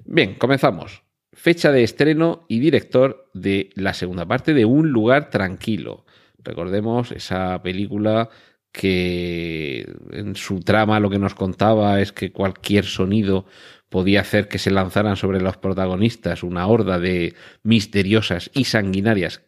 Bien, 0.03 0.36
comenzamos. 0.36 1.03
Fecha 1.31 1.71
de 1.71 1.83
estreno 1.83 2.45
y 2.47 2.59
director 2.59 3.29
de 3.36 3.69
la 3.75 3.93
segunda 3.93 4.25
parte 4.25 4.55
de 4.55 4.65
Un 4.65 4.89
lugar 4.89 5.29
tranquilo. 5.29 6.05
Recordemos 6.39 7.12
esa 7.12 7.62
película 7.62 8.29
que 8.71 9.88
en 10.12 10.36
su 10.36 10.62
trama 10.62 11.00
lo 11.00 11.09
que 11.09 11.19
nos 11.19 11.36
contaba 11.36 12.01
es 12.01 12.12
que 12.12 12.31
cualquier 12.31 12.86
sonido 12.86 13.45
podía 13.89 14.21
hacer 14.21 14.47
que 14.47 14.59
se 14.59 14.71
lanzaran 14.71 15.15
sobre 15.15 15.41
los 15.41 15.57
protagonistas 15.57 16.43
una 16.43 16.67
horda 16.67 17.00
de 17.00 17.36
misteriosas 17.63 18.50
y 18.53 18.65
sanguinarias 18.65 19.41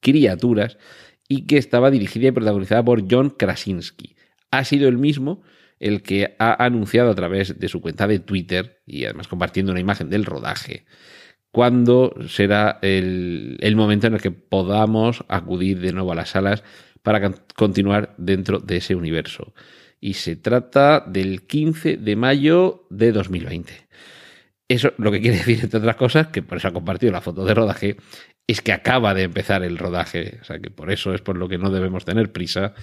criaturas 0.00 0.78
y 1.28 1.46
que 1.46 1.58
estaba 1.58 1.90
dirigida 1.90 2.28
y 2.28 2.32
protagonizada 2.32 2.84
por 2.84 3.04
John 3.10 3.30
Krasinski. 3.30 4.16
Ha 4.50 4.64
sido 4.64 4.88
el 4.88 4.98
mismo 4.98 5.42
el 5.80 6.02
que 6.02 6.36
ha 6.38 6.64
anunciado 6.64 7.10
a 7.10 7.14
través 7.14 7.58
de 7.58 7.68
su 7.68 7.80
cuenta 7.80 8.06
de 8.06 8.20
Twitter 8.20 8.82
y 8.86 9.04
además 9.04 9.28
compartiendo 9.28 9.72
una 9.72 9.80
imagen 9.80 10.08
del 10.08 10.24
rodaje 10.24 10.86
cuándo 11.54 12.12
será 12.26 12.80
el, 12.82 13.58
el, 13.60 13.76
momento 13.76 14.08
en 14.08 14.14
el 14.14 14.20
que 14.20 14.32
podamos 14.32 15.24
acudir 15.28 15.80
de 15.80 15.92
nuevo 15.92 16.10
a 16.10 16.16
las 16.16 16.30
salas 16.30 16.64
para 17.02 17.30
continuar 17.54 18.12
dentro 18.18 18.58
de 18.58 18.78
ese 18.78 18.96
universo. 18.96 19.54
Y 20.00 20.14
se 20.14 20.34
trata 20.34 21.04
del 21.06 21.46
15 21.46 21.96
de 21.98 22.16
mayo 22.16 22.88
de 22.90 23.12
2020. 23.12 23.83
Eso 24.68 24.92
lo 24.98 25.10
que 25.12 25.20
quiere 25.20 25.36
decir, 25.38 25.60
entre 25.62 25.78
otras 25.78 25.96
cosas, 25.96 26.28
que 26.28 26.42
por 26.42 26.58
eso 26.58 26.68
ha 26.68 26.72
compartido 26.72 27.12
la 27.12 27.20
foto 27.20 27.44
de 27.44 27.54
rodaje, 27.54 27.96
es 28.46 28.60
que 28.60 28.72
acaba 28.72 29.14
de 29.14 29.22
empezar 29.22 29.62
el 29.62 29.78
rodaje. 29.78 30.38
O 30.42 30.44
sea 30.44 30.58
que 30.58 30.70
por 30.70 30.90
eso 30.90 31.14
es 31.14 31.20
por 31.20 31.36
lo 31.36 31.48
que 31.48 31.58
no 31.58 31.70
debemos 31.70 32.04
tener 32.04 32.32
prisa 32.32 32.74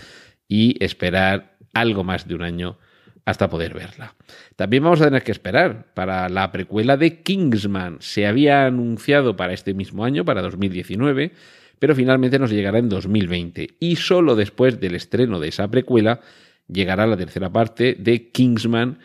y 0.48 0.84
esperar 0.84 1.58
algo 1.74 2.04
más 2.04 2.28
de 2.28 2.36
un 2.36 2.42
año 2.42 2.78
hasta 3.26 3.50
poder 3.50 3.74
verla. 3.74 4.16
También 4.56 4.84
vamos 4.84 5.02
a 5.02 5.06
tener 5.06 5.24
que 5.24 5.32
esperar 5.32 5.94
para 5.94 6.28
la 6.30 6.52
precuela 6.52 6.98
de 6.98 7.22
Kingsman. 7.22 7.98
Se 8.00 8.26
había 8.26 8.66
anunciado 8.66 9.36
para 9.36 9.54
este 9.54 9.74
mismo 9.74 10.04
año, 10.04 10.26
para 10.26 10.42
2019, 10.42 11.32
pero 11.80 11.96
finalmente 11.96 12.40
nos 12.40 12.52
llegará 12.52 12.80
en 12.80 12.90
2020. 12.90 13.76
Y 13.80 13.96
solo 13.96 14.36
después 14.36 14.80
del 14.80 14.96
estreno 14.96 15.40
de 15.40 15.50
esa 15.50 15.70
precuela 15.70 16.20
llegará 16.68 17.06
la 17.06 17.18
tercera 17.18 17.52
parte 17.52 17.96
de 17.98 18.32
Kingsman 18.32 19.00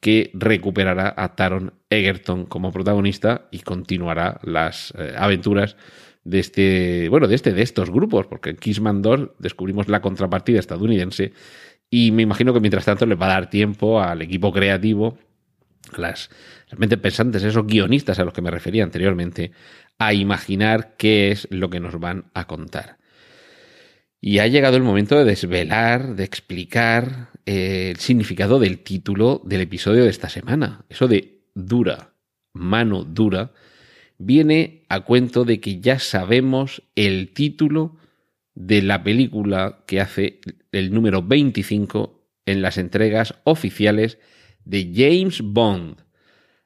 que 0.00 0.30
recuperará 0.34 1.14
a 1.16 1.34
Taron 1.34 1.74
Egerton 1.90 2.46
como 2.46 2.72
protagonista 2.72 3.48
y 3.50 3.60
continuará 3.60 4.40
las 4.42 4.92
eh, 4.96 5.14
aventuras 5.16 5.76
de 6.24 6.40
este, 6.40 7.08
bueno, 7.08 7.28
de 7.28 7.36
este, 7.36 7.52
de 7.52 7.62
estos 7.62 7.90
grupos, 7.90 8.26
porque 8.26 8.50
en 8.50 8.56
Kingsman 8.56 9.00
2 9.00 9.30
descubrimos 9.38 9.88
la 9.88 10.00
contrapartida 10.00 10.58
estadounidense 10.58 11.32
y 11.88 12.10
me 12.10 12.22
imagino 12.22 12.52
que 12.52 12.60
mientras 12.60 12.84
tanto 12.84 13.06
les 13.06 13.20
va 13.20 13.26
a 13.26 13.34
dar 13.34 13.50
tiempo 13.50 14.00
al 14.00 14.22
equipo 14.22 14.52
creativo, 14.52 15.18
a 15.92 16.00
las 16.00 16.30
realmente 16.68 16.96
pensantes, 16.96 17.44
esos 17.44 17.66
guionistas 17.66 18.18
a 18.18 18.24
los 18.24 18.34
que 18.34 18.42
me 18.42 18.50
refería 18.50 18.82
anteriormente, 18.82 19.52
a 19.98 20.12
imaginar 20.12 20.96
qué 20.96 21.30
es 21.30 21.46
lo 21.50 21.70
que 21.70 21.80
nos 21.80 21.98
van 22.00 22.24
a 22.34 22.46
contar. 22.46 22.98
Y 24.20 24.38
ha 24.38 24.46
llegado 24.46 24.76
el 24.76 24.82
momento 24.82 25.16
de 25.16 25.24
desvelar, 25.24 26.16
de 26.16 26.24
explicar 26.24 27.30
eh, 27.44 27.90
el 27.90 27.96
significado 27.96 28.58
del 28.58 28.80
título 28.80 29.42
del 29.44 29.60
episodio 29.60 30.04
de 30.04 30.10
esta 30.10 30.28
semana. 30.28 30.84
Eso 30.88 31.06
de 31.06 31.42
dura, 31.54 32.14
mano 32.52 33.04
dura, 33.04 33.52
viene 34.18 34.84
a 34.88 35.00
cuento 35.00 35.44
de 35.44 35.60
que 35.60 35.80
ya 35.80 35.98
sabemos 35.98 36.82
el 36.94 37.32
título 37.32 37.96
de 38.54 38.82
la 38.82 39.04
película 39.04 39.84
que 39.86 40.00
hace 40.00 40.40
el 40.72 40.92
número 40.92 41.22
25 41.22 42.26
en 42.46 42.62
las 42.62 42.78
entregas 42.78 43.34
oficiales 43.44 44.18
de 44.64 44.90
James 44.94 45.42
Bond. 45.42 45.98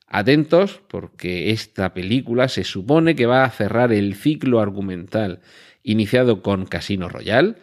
Atentos 0.07 0.80
porque 0.88 1.50
esta 1.50 1.95
película 1.95 2.49
se 2.49 2.64
supone 2.64 3.14
que 3.14 3.26
va 3.26 3.45
a 3.45 3.50
cerrar 3.50 3.92
el 3.92 4.14
ciclo 4.14 4.61
argumental 4.61 5.40
iniciado 5.83 6.43
con 6.43 6.67
Casino 6.67 7.09
Royale. 7.09 7.57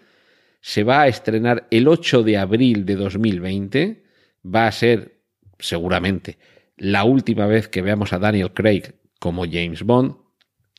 Se 0.61 0.83
va 0.83 1.01
a 1.01 1.07
estrenar 1.07 1.67
el 1.71 1.87
8 1.87 2.23
de 2.23 2.37
abril 2.37 2.85
de 2.85 2.95
2020. 2.95 4.03
Va 4.45 4.67
a 4.67 4.71
ser 4.71 5.19
seguramente 5.59 6.37
la 6.77 7.03
última 7.03 7.47
vez 7.47 7.67
que 7.67 7.81
veamos 7.81 8.13
a 8.13 8.19
Daniel 8.19 8.53
Craig 8.53 8.93
como 9.19 9.45
James 9.45 9.83
Bond. 9.83 10.15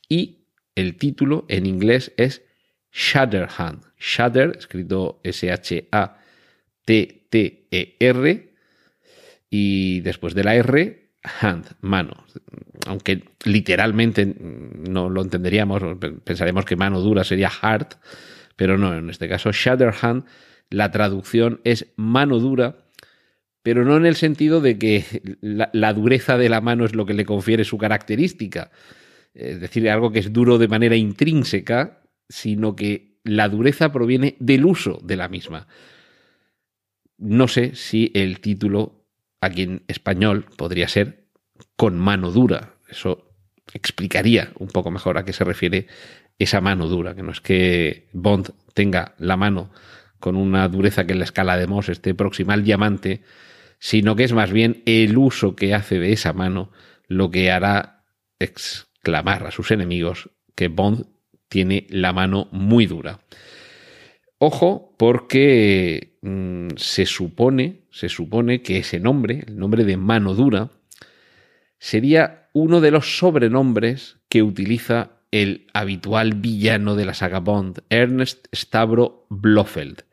Y 0.07 0.45
el 0.75 0.95
título 0.97 1.45
en 1.49 1.65
inglés 1.65 2.13
es 2.17 2.43
Shatterhand. 2.91 3.83
Shatter, 3.99 4.55
escrito 4.57 5.19
S-H-A-T-T-E-R, 5.23 6.09
y 9.49 9.99
después 10.01 10.35
de 10.35 10.43
la 10.43 10.55
R, 10.55 10.98
hand, 11.23 11.75
mano. 11.81 12.25
Aunque 12.87 13.23
literalmente 13.45 14.25
no 14.25 15.09
lo 15.09 15.21
entenderíamos, 15.21 15.81
pensaríamos 16.23 16.65
que 16.65 16.75
mano 16.75 17.01
dura 17.01 17.23
sería 17.23 17.49
heart, 17.49 17.95
pero 18.55 18.77
no, 18.77 18.95
en 18.95 19.09
este 19.09 19.27
caso, 19.27 19.51
Shatterhand, 19.51 20.25
la 20.69 20.91
traducción 20.91 21.61
es 21.63 21.93
mano 21.95 22.39
dura, 22.39 22.85
pero 23.63 23.83
no 23.85 23.97
en 23.97 24.05
el 24.05 24.15
sentido 24.15 24.61
de 24.61 24.77
que 24.77 25.37
la 25.41 25.93
dureza 25.93 26.37
de 26.37 26.49
la 26.49 26.61
mano 26.61 26.85
es 26.85 26.95
lo 26.95 27.05
que 27.05 27.13
le 27.13 27.25
confiere 27.25 27.63
su 27.63 27.77
característica, 27.77 28.71
es 29.33 29.59
decir, 29.59 29.89
algo 29.89 30.11
que 30.11 30.19
es 30.19 30.33
duro 30.33 30.57
de 30.57 30.67
manera 30.67 30.95
intrínseca, 30.95 32.01
sino 32.27 32.75
que 32.75 33.19
la 33.23 33.49
dureza 33.49 33.91
proviene 33.91 34.35
del 34.39 34.65
uso 34.65 34.99
de 35.03 35.15
la 35.15 35.27
misma. 35.27 35.67
No 37.17 37.47
sé 37.47 37.75
si 37.75 38.11
el 38.13 38.39
título 38.39 38.98
aquí 39.41 39.63
en 39.63 39.83
español 39.87 40.45
podría 40.57 40.87
ser 40.87 41.25
con 41.75 41.97
mano 41.97 42.31
dura. 42.31 42.75
Eso 42.89 43.31
explicaría 43.73 44.51
un 44.57 44.67
poco 44.67 44.91
mejor 44.91 45.17
a 45.17 45.25
qué 45.25 45.33
se 45.33 45.43
refiere 45.43 45.87
esa 46.39 46.61
mano 46.61 46.87
dura, 46.87 47.15
que 47.15 47.23
no 47.23 47.31
es 47.31 47.41
que 47.41 48.07
Bond 48.13 48.51
tenga 48.73 49.13
la 49.17 49.37
mano 49.37 49.71
con 50.19 50.35
una 50.35 50.67
dureza 50.67 51.05
que 51.05 51.13
en 51.13 51.19
la 51.19 51.25
escala 51.25 51.57
de 51.57 51.67
Mohs 51.67 51.89
esté 51.89 52.13
próxima 52.13 52.53
al 52.53 52.63
diamante, 52.63 53.21
sino 53.79 54.15
que 54.15 54.23
es 54.23 54.33
más 54.33 54.51
bien 54.51 54.81
el 54.85 55.17
uso 55.17 55.55
que 55.55 55.73
hace 55.73 55.99
de 55.99 56.11
esa 56.11 56.33
mano 56.33 56.71
lo 57.07 57.31
que 57.31 57.51
hará 57.51 58.03
exclamar 58.39 59.45
a 59.47 59.51
sus 59.51 59.71
enemigos 59.71 60.29
que 60.55 60.67
Bond 60.67 61.05
tiene 61.47 61.87
la 61.89 62.13
mano 62.13 62.47
muy 62.51 62.85
dura. 62.85 63.19
Ojo, 64.37 64.95
porque 64.97 66.17
mm, 66.21 66.69
se 66.77 67.05
supone, 67.05 67.78
se 67.91 68.09
supone 68.09 68.61
que 68.61 68.77
ese 68.77 68.99
nombre, 68.99 69.43
el 69.47 69.57
nombre 69.57 69.83
de 69.83 69.97
mano 69.97 70.33
dura, 70.33 70.69
sería 71.79 72.49
uno 72.53 72.81
de 72.81 72.91
los 72.91 73.17
sobrenombres 73.17 74.17
que 74.27 74.43
utiliza 74.43 75.11
el 75.31 75.67
habitual 75.73 76.33
villano 76.33 76.95
de 76.95 77.05
la 77.05 77.13
saga 77.13 77.39
Bond, 77.39 77.83
Ernest 77.89 78.47
Stavro 78.53 79.25
Blofeld. 79.29 80.03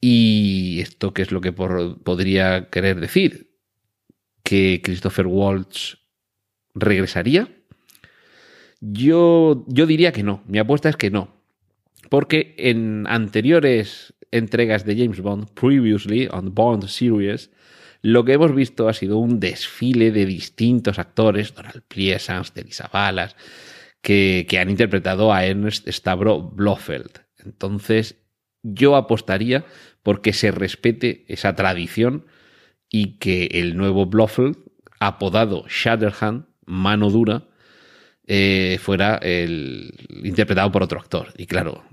¿Y 0.00 0.80
esto 0.80 1.14
qué 1.14 1.22
es 1.22 1.32
lo 1.32 1.40
que 1.40 1.52
podría 1.52 2.68
querer 2.70 3.00
decir? 3.00 3.52
¿Que 4.42 4.80
Christopher 4.82 5.26
Waltz 5.26 5.98
regresaría? 6.74 7.48
Yo, 8.80 9.64
yo 9.68 9.86
diría 9.86 10.12
que 10.12 10.24
no, 10.24 10.42
mi 10.46 10.58
apuesta 10.58 10.88
es 10.88 10.96
que 10.96 11.10
no, 11.10 11.36
porque 12.08 12.56
en 12.58 13.06
anteriores 13.06 14.14
entregas 14.32 14.84
de 14.84 14.96
James 14.96 15.20
Bond, 15.20 15.50
previously 15.54 16.28
on 16.32 16.54
Bond 16.54 16.86
Series, 16.88 17.50
lo 18.00 18.24
que 18.24 18.32
hemos 18.32 18.52
visto 18.54 18.88
ha 18.88 18.94
sido 18.94 19.18
un 19.18 19.38
desfile 19.38 20.10
de 20.10 20.26
distintos 20.26 20.98
actores, 20.98 21.54
Donald 21.54 21.84
Pleasance, 21.86 22.52
Elisa 22.60 22.90
Balas, 22.92 23.36
que, 24.00 24.44
que 24.48 24.58
han 24.58 24.70
interpretado 24.70 25.32
a 25.32 25.44
Ernest 25.46 25.88
Stavro 25.88 26.42
Blofeld. 26.42 27.20
Entonces, 27.44 28.16
yo 28.62 28.96
apostaría 28.96 29.64
porque 30.02 30.32
se 30.32 30.50
respete 30.50 31.24
esa 31.28 31.54
tradición 31.54 32.26
y 32.88 33.18
que 33.18 33.46
el 33.52 33.76
nuevo 33.76 34.06
Blofeld, 34.06 34.56
apodado 34.98 35.64
Shatterhand, 35.68 36.46
mano 36.66 37.10
dura, 37.10 37.48
eh, 38.26 38.78
fuera 38.80 39.16
el, 39.16 39.92
interpretado 40.22 40.70
por 40.70 40.82
otro 40.82 41.00
actor. 41.00 41.28
Y 41.36 41.46
claro, 41.46 41.84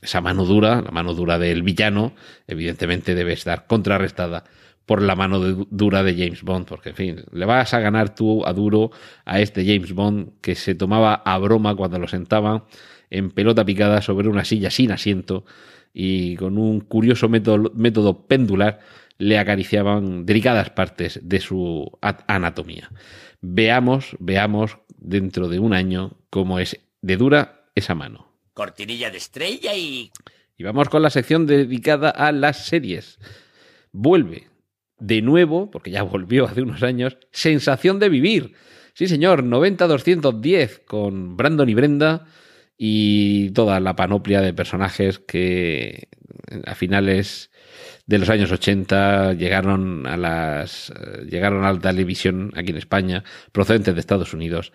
esa 0.00 0.20
mano 0.20 0.44
dura, 0.44 0.80
la 0.80 0.90
mano 0.90 1.14
dura 1.14 1.38
del 1.38 1.62
villano, 1.62 2.14
evidentemente 2.46 3.14
debe 3.14 3.32
estar 3.32 3.66
contrarrestada 3.66 4.44
por 4.86 5.02
la 5.02 5.16
mano 5.16 5.40
dura 5.40 6.04
de 6.04 6.14
James 6.14 6.42
Bond, 6.42 6.66
porque 6.66 6.90
en 6.90 6.94
fin, 6.94 7.24
le 7.32 7.44
vas 7.44 7.74
a 7.74 7.80
ganar 7.80 8.14
tú 8.14 8.46
a 8.46 8.52
duro 8.52 8.92
a 9.24 9.40
este 9.40 9.66
James 9.66 9.92
Bond 9.92 10.40
que 10.40 10.54
se 10.54 10.76
tomaba 10.76 11.14
a 11.14 11.36
broma 11.38 11.74
cuando 11.74 11.98
lo 11.98 12.06
sentaba 12.06 12.66
en 13.10 13.30
pelota 13.30 13.64
picada 13.64 14.00
sobre 14.00 14.28
una 14.28 14.44
silla 14.44 14.70
sin 14.70 14.92
asiento 14.92 15.44
y 15.92 16.36
con 16.36 16.56
un 16.58 16.80
curioso 16.80 17.28
método, 17.28 17.72
método 17.74 18.26
pendular 18.26 18.78
le 19.18 19.38
acariciaban 19.38 20.26
delicadas 20.26 20.70
partes 20.70 21.20
de 21.22 21.40
su 21.40 21.90
anatomía. 22.00 22.90
Veamos, 23.40 24.16
veamos 24.18 24.78
dentro 24.98 25.48
de 25.48 25.58
un 25.58 25.72
año 25.72 26.18
cómo 26.30 26.58
es 26.58 26.80
de 27.00 27.16
dura 27.16 27.66
esa 27.74 27.94
mano. 27.94 28.32
Cortinilla 28.54 29.10
de 29.10 29.18
estrella 29.18 29.74
y... 29.74 30.10
Y 30.58 30.64
vamos 30.64 30.88
con 30.88 31.02
la 31.02 31.10
sección 31.10 31.46
dedicada 31.46 32.08
a 32.08 32.32
las 32.32 32.66
series. 32.66 33.18
Vuelve 33.92 34.48
de 34.98 35.20
nuevo, 35.20 35.70
porque 35.70 35.90
ya 35.90 36.02
volvió 36.02 36.46
hace 36.46 36.62
unos 36.62 36.82
años, 36.82 37.18
Sensación 37.30 37.98
de 37.98 38.08
Vivir. 38.08 38.54
Sí, 38.94 39.08
señor, 39.08 39.44
90-210 39.44 40.84
con 40.86 41.36
Brandon 41.36 41.68
y 41.68 41.74
Brenda 41.74 42.26
y 42.76 43.50
toda 43.50 43.80
la 43.80 43.96
panoplia 43.96 44.40
de 44.40 44.52
personajes 44.52 45.18
que 45.18 46.08
a 46.66 46.74
finales 46.74 47.50
de 48.06 48.18
los 48.18 48.28
años 48.28 48.52
80 48.52 49.34
llegaron 49.34 50.06
a 50.06 50.16
las 50.16 50.92
llegaron 51.28 51.64
a 51.64 51.72
la 51.72 51.78
televisión 51.78 52.52
aquí 52.54 52.70
en 52.70 52.76
España 52.76 53.24
procedentes 53.52 53.94
de 53.94 54.00
Estados 54.00 54.34
Unidos 54.34 54.72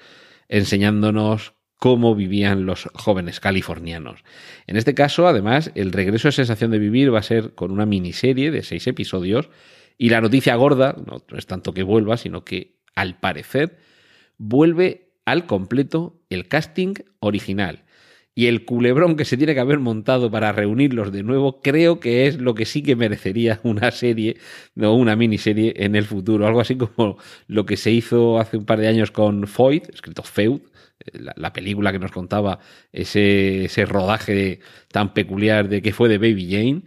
enseñándonos 0.50 1.54
cómo 1.78 2.14
vivían 2.14 2.68
los 2.68 2.90
jóvenes 2.94 3.40
californianos. 3.40 4.24
En 4.68 4.78
este 4.78 4.94
caso, 4.94 5.28
además, 5.28 5.72
el 5.74 5.92
regreso 5.92 6.28
de 6.28 6.34
Sensación 6.34 6.70
de 6.70 6.78
Vivir 6.78 7.12
va 7.12 7.20
a 7.20 7.24
ser 7.24 7.56
con 7.56 7.72
una 7.72 7.88
miniserie 7.88 8.52
de 8.52 8.62
seis 8.62 8.86
episodios 8.86 9.50
y 9.98 10.10
la 10.10 10.22
noticia 10.22 10.56
gorda, 10.56 10.96
no 11.08 11.24
es 11.36 11.48
tanto 11.48 11.74
que 11.74 11.82
vuelva, 11.82 12.18
sino 12.18 12.46
que 12.46 12.76
al 12.94 13.20
parecer 13.20 13.80
vuelve 14.38 15.12
al 15.26 15.48
completo 15.48 16.22
el 16.30 16.48
casting 16.48 16.94
original. 17.20 17.84
Y 18.34 18.48
el 18.48 18.66
culebrón 18.66 19.18
que 19.18 19.26
se 19.26 19.36
tiene 19.38 19.54
que 19.54 19.60
haber 19.60 19.80
montado 19.80 20.32
para 20.32 20.52
reunirlos 20.54 21.12
de 21.12 21.24
nuevo, 21.24 21.62
creo 21.62 22.00
que 22.00 22.28
es 22.28 22.40
lo 22.40 22.56
que 22.56 22.66
sí 22.66 22.82
que 22.82 22.96
merecería 22.96 23.60
una 23.64 23.92
serie 23.92 24.38
o 24.80 24.94
una 24.94 25.16
miniserie 25.16 25.74
en 25.78 25.96
el 25.96 26.06
futuro. 26.06 26.48
Algo 26.48 26.62
así 26.62 26.78
como 26.78 27.18
lo 27.48 27.66
que 27.66 27.78
se 27.78 27.92
hizo 27.92 28.40
hace 28.40 28.58
un 28.58 28.66
par 28.66 28.80
de 28.80 28.88
años 28.88 29.12
con 29.12 29.48
Foyt, 29.48 29.90
escrito 29.90 30.24
Feud, 30.24 30.62
la, 31.14 31.52
película 31.52 31.92
que 31.92 32.00
nos 32.00 32.12
contaba 32.12 32.60
ese, 32.92 33.66
ese 33.66 33.86
rodaje 33.86 34.60
tan 34.92 35.14
peculiar 35.14 35.68
de 35.68 35.82
que 35.82 35.94
fue 35.94 36.10
de 36.10 36.18
Baby 36.20 36.52
Jane 36.52 36.84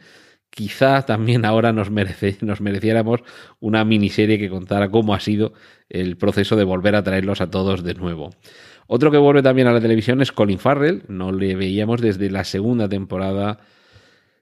quizá 0.54 1.02
también 1.02 1.44
ahora 1.44 1.72
nos, 1.72 1.90
merece, 1.90 2.38
nos 2.40 2.60
mereciéramos 2.60 3.20
una 3.60 3.84
miniserie 3.84 4.38
que 4.38 4.48
contara 4.48 4.88
cómo 4.90 5.14
ha 5.14 5.20
sido 5.20 5.52
el 5.88 6.16
proceso 6.16 6.56
de 6.56 6.64
volver 6.64 6.94
a 6.94 7.02
traerlos 7.02 7.40
a 7.40 7.50
todos 7.50 7.82
de 7.82 7.94
nuevo. 7.94 8.30
Otro 8.86 9.10
que 9.10 9.18
vuelve 9.18 9.42
también 9.42 9.68
a 9.68 9.72
la 9.72 9.80
televisión 9.80 10.20
es 10.20 10.32
Colin 10.32 10.58
Farrell, 10.58 11.04
no 11.08 11.32
le 11.32 11.56
veíamos 11.56 12.00
desde 12.00 12.30
la 12.30 12.44
segunda 12.44 12.88
temporada 12.88 13.58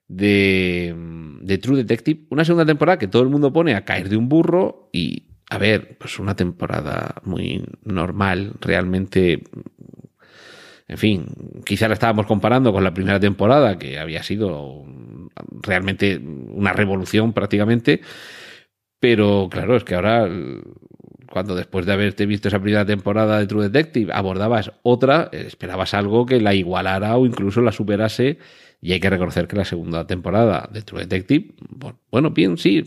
de, 0.08 0.94
de 1.40 1.58
True 1.58 1.78
Detective, 1.78 2.26
una 2.30 2.44
segunda 2.44 2.66
temporada 2.66 2.98
que 2.98 3.08
todo 3.08 3.22
el 3.22 3.28
mundo 3.28 3.52
pone 3.52 3.74
a 3.74 3.84
caer 3.84 4.08
de 4.08 4.16
un 4.16 4.28
burro 4.28 4.88
y, 4.92 5.28
a 5.48 5.58
ver, 5.58 5.96
pues 5.98 6.18
una 6.18 6.34
temporada 6.34 7.14
muy 7.24 7.64
normal, 7.84 8.54
realmente 8.60 9.42
en 10.92 10.98
fin, 10.98 11.26
quizá 11.64 11.88
la 11.88 11.94
estábamos 11.94 12.26
comparando 12.26 12.72
con 12.72 12.84
la 12.84 12.92
primera 12.92 13.18
temporada, 13.18 13.78
que 13.78 13.98
había 13.98 14.22
sido 14.22 14.84
realmente 15.62 16.18
una 16.18 16.74
revolución 16.74 17.32
prácticamente, 17.32 18.02
pero 19.00 19.48
claro, 19.50 19.76
es 19.76 19.84
que 19.84 19.94
ahora, 19.94 20.28
cuando 21.32 21.54
después 21.54 21.86
de 21.86 21.94
haberte 21.94 22.26
visto 22.26 22.48
esa 22.48 22.60
primera 22.60 22.84
temporada 22.84 23.38
de 23.38 23.46
True 23.46 23.70
Detective 23.70 24.12
abordabas 24.12 24.70
otra, 24.82 25.30
esperabas 25.32 25.94
algo 25.94 26.26
que 26.26 26.42
la 26.42 26.52
igualara 26.52 27.16
o 27.16 27.24
incluso 27.24 27.62
la 27.62 27.72
superase, 27.72 28.36
y 28.82 28.92
hay 28.92 29.00
que 29.00 29.08
reconocer 29.08 29.48
que 29.48 29.56
la 29.56 29.64
segunda 29.64 30.06
temporada 30.06 30.68
de 30.70 30.82
True 30.82 31.06
Detective, 31.06 31.54
bueno, 32.10 32.32
bien, 32.32 32.58
sí, 32.58 32.84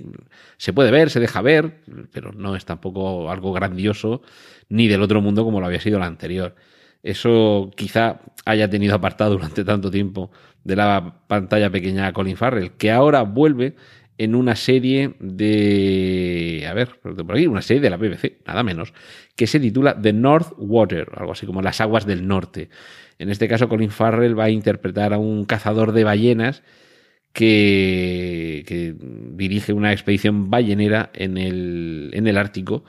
se 0.58 0.74
puede 0.74 0.92
ver, 0.92 1.10
se 1.10 1.20
deja 1.20 1.42
ver, 1.42 1.82
pero 2.14 2.34
no 2.34 2.56
es 2.56 2.66
tampoco 2.66 3.32
algo 3.32 3.52
grandioso 3.52 4.22
ni 4.70 4.88
del 4.88 5.02
otro 5.02 5.22
mundo 5.22 5.44
como 5.44 5.60
lo 5.60 5.66
había 5.66 5.82
sido 5.82 5.98
la 5.98 6.06
anterior. 6.06 6.54
Eso 7.02 7.72
quizá 7.76 8.20
haya 8.46 8.70
tenido 8.70 8.94
apartado 8.94 9.32
durante 9.32 9.64
tanto 9.64 9.90
tiempo 9.90 10.30
de 10.64 10.76
la 10.76 11.16
pantalla 11.26 11.72
pequeña 11.72 12.14
Colin 12.14 12.38
Farrell, 12.38 12.74
que 12.74 12.92
ahora 12.92 13.24
vuelve 13.24 13.76
en 14.18 14.36
una 14.36 14.56
serie 14.56 15.16
de. 15.20 16.66
A 16.70 16.74
ver, 16.74 17.00
por 17.02 17.36
aquí, 17.36 17.48
una 17.48 17.62
serie 17.62 17.82
de 17.82 17.90
la 17.90 17.98
BBC, 17.98 18.46
nada 18.46 18.64
menos, 18.64 18.94
que 19.36 19.48
se 19.48 19.60
titula 19.60 20.00
The 20.00 20.14
North 20.14 20.54
Water, 20.58 21.10
algo 21.16 21.34
así 21.34 21.46
como 21.46 21.62
Las 21.62 21.82
Aguas 21.82 22.06
del 22.06 22.28
Norte. 22.28 22.70
En 23.20 23.30
este 23.30 23.48
caso, 23.48 23.70
Colin 23.70 23.92
Farrell 23.92 24.38
va 24.38 24.46
a 24.46 24.50
interpretar 24.50 25.14
a 25.14 25.18
un 25.18 25.46
cazador 25.46 25.92
de 25.92 26.04
ballenas 26.04 26.64
que, 27.34 28.64
que 28.68 28.96
dirige 29.00 29.74
una 29.74 29.92
expedición 29.92 30.50
ballenera 30.50 31.12
en 31.14 31.38
el, 31.38 32.12
en 32.14 32.28
el 32.28 32.38
Ártico 32.38 32.86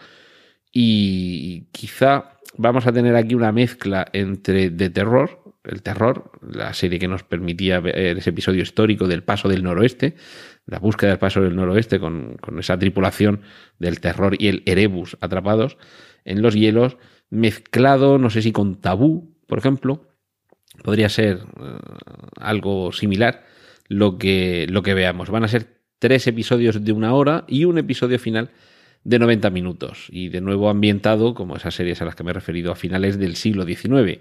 y 0.72 1.62
quizá 1.72 2.36
vamos 2.56 2.86
a 2.86 2.92
tener 2.92 3.16
aquí 3.16 3.34
una 3.34 3.50
mezcla 3.50 4.06
entre 4.12 4.70
de 4.70 4.90
terror, 4.90 5.42
el 5.64 5.82
terror, 5.82 6.30
la 6.42 6.74
serie 6.74 6.98
que 6.98 7.08
nos 7.08 7.22
permitía 7.22 7.80
ver 7.80 8.18
ese 8.18 8.30
episodio 8.30 8.62
histórico 8.62 9.08
del 9.08 9.22
paso 9.22 9.48
del 9.48 9.62
noroeste, 9.62 10.16
la 10.66 10.78
búsqueda 10.78 11.10
del 11.10 11.18
paso 11.18 11.40
del 11.40 11.56
noroeste 11.56 12.00
con, 12.00 12.36
esa 12.58 12.78
tripulación 12.78 13.40
del 13.78 14.00
terror 14.00 14.36
y 14.38 14.48
el 14.48 14.62
Erebus 14.66 15.16
atrapados 15.20 15.78
en 16.24 16.42
los 16.42 16.54
hielos, 16.54 16.96
mezclado, 17.30 18.18
no 18.18 18.30
sé 18.30 18.42
si 18.42 18.52
con 18.52 18.80
tabú, 18.80 19.36
por 19.46 19.58
ejemplo, 19.58 20.08
podría 20.82 21.08
ser 21.08 21.38
eh, 21.60 21.78
algo 22.40 22.92
similar 22.92 23.44
lo 23.88 24.18
que, 24.18 24.66
lo 24.68 24.82
que 24.82 24.94
veamos. 24.94 25.30
Van 25.30 25.44
a 25.44 25.48
ser 25.48 25.82
tres 25.98 26.26
episodios 26.26 26.84
de 26.84 26.92
una 26.92 27.14
hora 27.14 27.44
y 27.46 27.64
un 27.64 27.78
episodio 27.78 28.18
final 28.18 28.50
de 29.04 29.20
90 29.20 29.50
minutos 29.50 30.08
y 30.10 30.30
de 30.30 30.40
nuevo 30.40 30.68
ambientado 30.68 31.34
como 31.34 31.54
esas 31.56 31.74
series 31.74 32.02
a 32.02 32.04
las 32.04 32.16
que 32.16 32.24
me 32.24 32.32
he 32.32 32.34
referido 32.34 32.72
a 32.72 32.76
finales 32.76 33.18
del 33.18 33.36
siglo 33.36 33.64
XIX. 33.64 34.20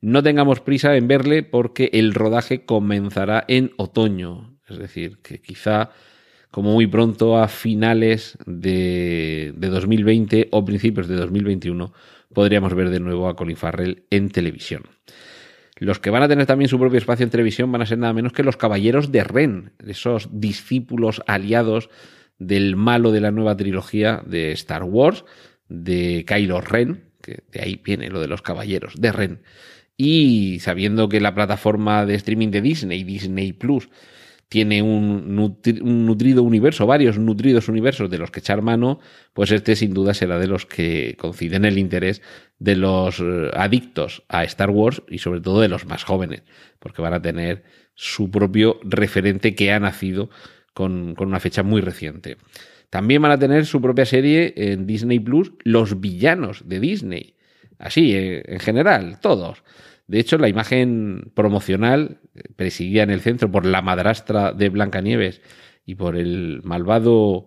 No 0.00 0.22
tengamos 0.22 0.60
prisa 0.60 0.96
en 0.96 1.06
verle 1.06 1.44
porque 1.44 1.90
el 1.92 2.12
rodaje 2.12 2.64
comenzará 2.64 3.44
en 3.46 3.70
otoño, 3.76 4.55
es 4.68 4.78
decir, 4.78 5.18
que 5.18 5.40
quizá 5.40 5.90
como 6.50 6.72
muy 6.72 6.86
pronto 6.86 7.38
a 7.38 7.48
finales 7.48 8.38
de, 8.46 9.52
de 9.56 9.68
2020 9.68 10.48
o 10.52 10.64
principios 10.64 11.08
de 11.08 11.16
2021 11.16 11.92
podríamos 12.32 12.74
ver 12.74 12.90
de 12.90 13.00
nuevo 13.00 13.28
a 13.28 13.36
Colin 13.36 13.56
Farrell 13.56 14.04
en 14.10 14.30
televisión. 14.30 14.82
Los 15.78 15.98
que 15.98 16.10
van 16.10 16.22
a 16.22 16.28
tener 16.28 16.46
también 16.46 16.68
su 16.68 16.78
propio 16.78 16.98
espacio 16.98 17.24
en 17.24 17.30
televisión 17.30 17.70
van 17.70 17.82
a 17.82 17.86
ser 17.86 17.98
nada 17.98 18.14
menos 18.14 18.32
que 18.32 18.42
los 18.42 18.56
Caballeros 18.56 19.12
de 19.12 19.24
Ren, 19.24 19.72
esos 19.86 20.28
discípulos 20.32 21.22
aliados 21.26 21.90
del 22.38 22.76
malo 22.76 23.12
de 23.12 23.20
la 23.20 23.30
nueva 23.30 23.56
trilogía 23.56 24.22
de 24.26 24.52
Star 24.52 24.84
Wars, 24.84 25.24
de 25.68 26.24
Kylo 26.26 26.60
Ren, 26.60 27.04
que 27.20 27.42
de 27.52 27.60
ahí 27.60 27.80
viene 27.82 28.08
lo 28.08 28.20
de 28.20 28.28
los 28.28 28.40
caballeros, 28.40 28.94
de 28.98 29.12
Ren. 29.12 29.42
Y 29.98 30.58
sabiendo 30.60 31.08
que 31.08 31.20
la 31.20 31.34
plataforma 31.34 32.06
de 32.06 32.14
streaming 32.14 32.50
de 32.50 32.62
Disney, 32.62 33.04
Disney 33.04 33.52
Plus, 33.52 33.88
tiene 34.48 34.80
un, 34.80 35.34
nutrido 35.34 36.42
universo, 36.42 36.86
varios 36.86 37.18
nutridos 37.18 37.68
universos 37.68 38.08
de 38.10 38.18
los 38.18 38.30
que 38.30 38.40
echar 38.40 38.62
mano, 38.62 39.00
pues 39.32 39.50
este 39.50 39.74
sin 39.74 39.92
duda 39.92 40.14
será 40.14 40.38
de 40.38 40.46
los 40.46 40.66
que 40.66 41.16
coinciden 41.18 41.64
el 41.64 41.78
interés 41.78 42.22
de 42.58 42.76
los 42.76 43.20
eh, 43.20 43.50
adictos 43.54 44.22
a 44.28 44.44
Star 44.44 44.70
Wars 44.70 45.02
y 45.08 45.18
sobre 45.18 45.40
todo 45.40 45.60
de 45.60 45.68
los 45.68 45.86
más 45.86 46.04
jóvenes, 46.04 46.42
porque 46.78 47.02
van 47.02 47.14
a 47.14 47.22
tener 47.22 47.64
su 47.94 48.30
propio 48.30 48.78
referente 48.84 49.54
que 49.54 49.72
ha 49.72 49.80
nacido 49.80 50.30
con, 50.72 51.16
una 51.18 51.40
fecha 51.40 51.62
muy 51.64 51.80
reciente. 51.80 52.36
También 52.88 53.22
van 53.22 53.32
a 53.32 53.38
tener 53.38 53.66
su 53.66 53.80
propia 53.80 54.06
serie 54.06 54.54
en 54.56 54.86
Disney 54.86 55.18
Plus, 55.18 55.52
Los 55.64 56.00
villanos 56.00 56.68
de 56.68 56.78
Disney. 56.78 57.34
Así, 57.78 58.14
eh, 58.14 58.42
en 58.46 58.60
general, 58.60 59.18
todos. 59.20 59.64
De 60.06 60.20
hecho, 60.20 60.38
la 60.38 60.48
imagen 60.48 61.32
promocional, 61.34 62.20
eh, 62.34 62.42
presidida 62.54 63.02
en 63.02 63.10
el 63.10 63.20
centro 63.20 63.50
por 63.50 63.66
la 63.66 63.82
madrastra 63.82 64.52
de 64.52 64.68
Blancanieves 64.68 65.40
y 65.84 65.94
por 65.96 66.16
el 66.16 66.60
malvado 66.64 67.46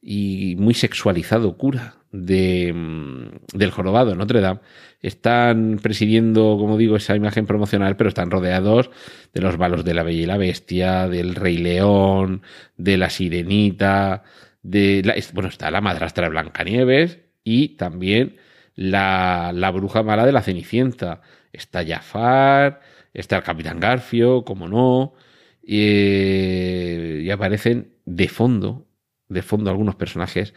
y 0.00 0.56
muy 0.58 0.74
sexualizado 0.74 1.56
cura 1.56 1.96
de, 2.12 2.72
mm, 2.74 3.56
del 3.56 3.70
jorobado 3.70 4.12
en 4.12 4.18
Notre 4.18 4.40
Dame 4.40 4.60
están 5.02 5.80
presidiendo, 5.82 6.56
como 6.58 6.78
digo, 6.78 6.96
esa 6.96 7.16
imagen 7.16 7.46
promocional, 7.46 7.96
pero 7.96 8.08
están 8.08 8.30
rodeados 8.30 8.90
de 9.34 9.40
los 9.40 9.56
balos 9.56 9.84
de 9.84 9.94
la 9.94 10.04
Bella 10.04 10.22
y 10.22 10.26
la 10.26 10.36
Bestia, 10.36 11.08
del 11.08 11.34
Rey 11.34 11.58
León, 11.58 12.42
de 12.76 12.96
la 12.96 13.10
Sirenita, 13.10 14.22
de 14.62 15.02
la, 15.04 15.14
bueno, 15.34 15.48
está 15.48 15.70
la 15.70 15.80
madrastra 15.80 16.24
de 16.24 16.30
Blancanieves 16.30 17.18
y 17.42 17.70
también 17.70 18.36
la, 18.76 19.50
la 19.52 19.70
bruja 19.72 20.04
mala 20.04 20.24
de 20.24 20.32
la 20.32 20.42
Cenicienta. 20.42 21.20
Está 21.52 21.84
Jafar, 21.84 22.80
está 23.12 23.36
el 23.36 23.42
Capitán 23.42 23.80
Garfio, 23.80 24.44
como 24.44 24.68
no, 24.68 25.14
y, 25.62 27.30
aparecen 27.30 27.92
de 28.04 28.28
fondo 28.28 28.86
de 29.32 29.42
fondo 29.42 29.70
algunos 29.70 29.96
personajes 29.96 30.54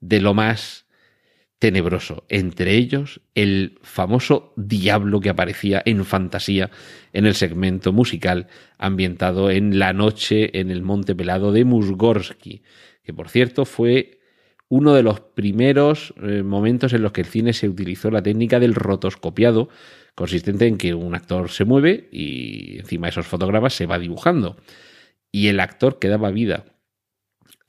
de 0.00 0.20
lo 0.20 0.34
más 0.34 0.86
tenebroso. 1.58 2.24
Entre 2.28 2.74
ellos, 2.74 3.22
el 3.34 3.78
famoso 3.82 4.52
diablo 4.56 5.20
que 5.20 5.30
aparecía 5.30 5.82
en 5.86 6.04
fantasía 6.04 6.70
en 7.12 7.24
el 7.24 7.34
segmento 7.34 7.92
musical 7.92 8.48
ambientado 8.78 9.50
en 9.50 9.78
La 9.78 9.92
noche 9.92 10.58
en 10.58 10.70
el 10.70 10.82
monte 10.82 11.14
pelado 11.14 11.52
de 11.52 11.64
Musgorsky, 11.64 12.62
que 13.02 13.14
por 13.14 13.30
cierto 13.30 13.64
fue 13.64 14.20
uno 14.68 14.94
de 14.94 15.02
los 15.02 15.20
primeros 15.20 16.12
eh, 16.22 16.42
momentos 16.42 16.92
en 16.92 17.02
los 17.02 17.12
que 17.12 17.20
el 17.22 17.28
cine 17.28 17.52
se 17.52 17.68
utilizó 17.68 18.10
la 18.10 18.22
técnica 18.22 18.58
del 18.58 18.74
rotoscopiado, 18.74 19.68
consistente 20.16 20.66
en 20.66 20.78
que 20.78 20.94
un 20.94 21.14
actor 21.14 21.50
se 21.50 21.64
mueve 21.64 22.08
y 22.10 22.78
encima 22.78 23.06
de 23.06 23.10
esos 23.10 23.26
fotogramas 23.26 23.74
se 23.74 23.86
va 23.86 23.98
dibujando. 23.98 24.56
Y 25.30 25.48
el 25.48 25.60
actor 25.60 25.98
que 25.98 26.08
daba 26.08 26.30
vida 26.30 26.64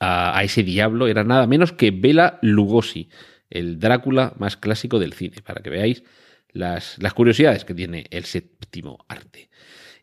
a, 0.00 0.42
ese 0.42 0.62
diablo 0.62 1.08
era 1.08 1.24
nada 1.24 1.46
menos 1.46 1.72
que 1.72 1.90
Bela 1.90 2.38
Lugosi, 2.40 3.10
el 3.50 3.78
Drácula 3.78 4.32
más 4.38 4.56
clásico 4.56 4.98
del 4.98 5.12
cine, 5.12 5.36
para 5.44 5.62
que 5.62 5.68
veáis 5.68 6.02
las, 6.50 6.96
las 6.98 7.12
curiosidades 7.12 7.66
que 7.66 7.74
tiene 7.74 8.06
el 8.10 8.24
séptimo 8.24 9.04
arte. 9.08 9.50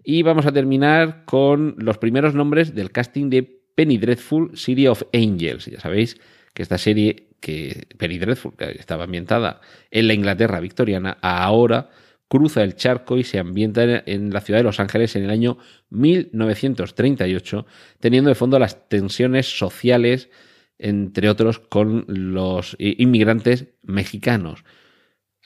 Y 0.03 0.21
vamos 0.21 0.45
a 0.45 0.51
terminar 0.51 1.25
con 1.25 1.75
los 1.79 1.97
primeros 1.97 2.36
nombres 2.36 2.75
del 2.75 2.91
casting 2.91 3.31
de 3.31 3.41
Penny 3.73 3.97
Dreadful 3.97 4.55
City 4.55 4.86
of 4.86 5.01
Angels. 5.13 5.65
Ya 5.65 5.79
sabéis 5.79 6.21
que 6.53 6.62
esta 6.62 6.77
serie, 6.77 7.29
que 7.39 7.88
Penny 7.97 8.19
Dreadful, 8.19 8.55
que 8.55 8.69
estaba 8.73 9.05
ambientada 9.05 9.62
en 9.89 10.08
la 10.08 10.13
Inglaterra 10.13 10.60
victoriana, 10.60 11.17
ahora 11.21 11.89
cruza 12.27 12.63
el 12.63 12.75
charco 12.75 13.17
y 13.17 13.23
se 13.23 13.39
ambienta 13.39 14.03
en 14.05 14.31
la 14.31 14.41
ciudad 14.41 14.59
de 14.59 14.63
Los 14.63 14.79
Ángeles 14.79 15.15
en 15.15 15.23
el 15.23 15.29
año 15.29 15.57
1938, 15.89 17.65
teniendo 17.99 18.29
de 18.29 18.35
fondo 18.35 18.59
las 18.59 18.89
tensiones 18.89 19.57
sociales, 19.57 20.29
entre 20.77 21.29
otros, 21.29 21.59
con 21.59 22.05
los 22.07 22.75
inmigrantes 22.79 23.67
mexicanos. 23.83 24.63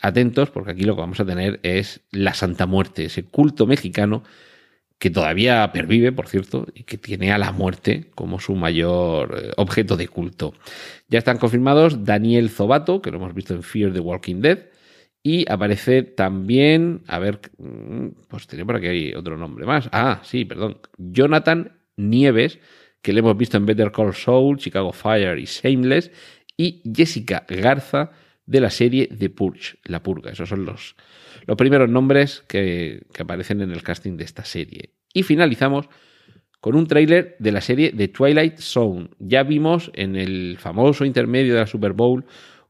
Atentos, 0.02 0.50
porque 0.50 0.72
aquí 0.72 0.84
lo 0.84 0.96
que 0.96 1.02
vamos 1.02 1.20
a 1.20 1.26
tener 1.26 1.60
es 1.64 2.02
la 2.12 2.34
Santa 2.34 2.66
Muerte, 2.66 3.06
ese 3.06 3.24
culto 3.24 3.68
mexicano 3.68 4.24
que 5.00 5.10
todavía 5.10 5.72
pervive, 5.72 6.12
por 6.12 6.28
cierto, 6.28 6.68
y 6.74 6.84
que 6.84 6.98
tiene 6.98 7.32
a 7.32 7.38
la 7.38 7.54
muerte 7.54 8.12
como 8.16 8.40
su 8.40 8.56
mayor 8.56 9.42
eh, 9.42 9.52
objeto 9.56 9.96
de 9.96 10.10
culto. 10.10 10.54
Ya 11.08 11.20
están 11.20 11.38
confirmados 11.38 12.04
Daniel 12.04 12.50
Zobato, 12.50 13.02
que 13.02 13.10
lo 13.10 13.18
hemos 13.18 13.34
visto 13.34 13.54
en 13.54 13.64
Fear 13.64 13.94
the 13.94 14.02
Walking 14.02 14.42
Dead, 14.42 14.60
y 15.22 15.50
aparece 15.52 16.04
también, 16.04 17.04
a 17.08 17.20
ver, 17.20 17.42
mm, 17.58 18.08
pues 18.28 18.48
tenía 18.48 18.66
por 18.66 18.78
aquí 18.78 19.14
otro 19.14 19.38
nombre 19.38 19.66
más. 19.66 19.90
Ah, 19.92 20.22
sí, 20.24 20.46
perdón. 20.46 20.80
Jonathan 20.98 21.80
Nieves, 21.98 22.60
que 23.02 23.14
le 23.14 23.20
hemos 23.20 23.38
visto 23.38 23.58
en 23.58 23.66
Better 23.66 23.92
Call 23.92 24.14
Saul, 24.14 24.58
Chicago 24.58 24.94
Fire 24.94 25.38
y 25.38 25.46
Shameless. 25.46 26.12
Y 26.56 26.82
Jessica 26.94 27.46
Garza 27.48 28.12
de 28.46 28.60
la 28.60 28.70
serie 28.70 29.08
The 29.08 29.30
Purge, 29.30 29.78
La 29.86 30.04
Purga. 30.04 30.32
Esos 30.32 30.50
son 30.50 30.66
los, 30.66 30.96
los 31.46 31.56
primeros 31.56 31.90
nombres 31.90 32.44
que, 32.48 33.04
que 33.14 33.24
aparecen 33.24 33.62
en 33.62 33.72
el 33.72 33.84
casting 33.84 34.18
de 34.18 34.24
esta 34.26 34.44
serie. 34.44 34.96
Y 35.14 35.24
finalizamos 35.24 35.88
con 36.60 36.76
un 36.76 36.88
tráiler 36.88 37.36
de 37.40 37.52
la 37.52 37.62
serie 37.62 37.94
The 37.96 38.10
Twilight 38.10 38.58
Zone. 38.58 39.10
Ya 39.20 39.44
vimos 39.44 39.92
en 39.94 40.16
el 40.16 40.58
famoso 40.60 41.06
intermedio 41.06 41.54
de 41.54 41.62
la 41.62 41.68
Super 41.68 41.94
Bowl 41.94 42.26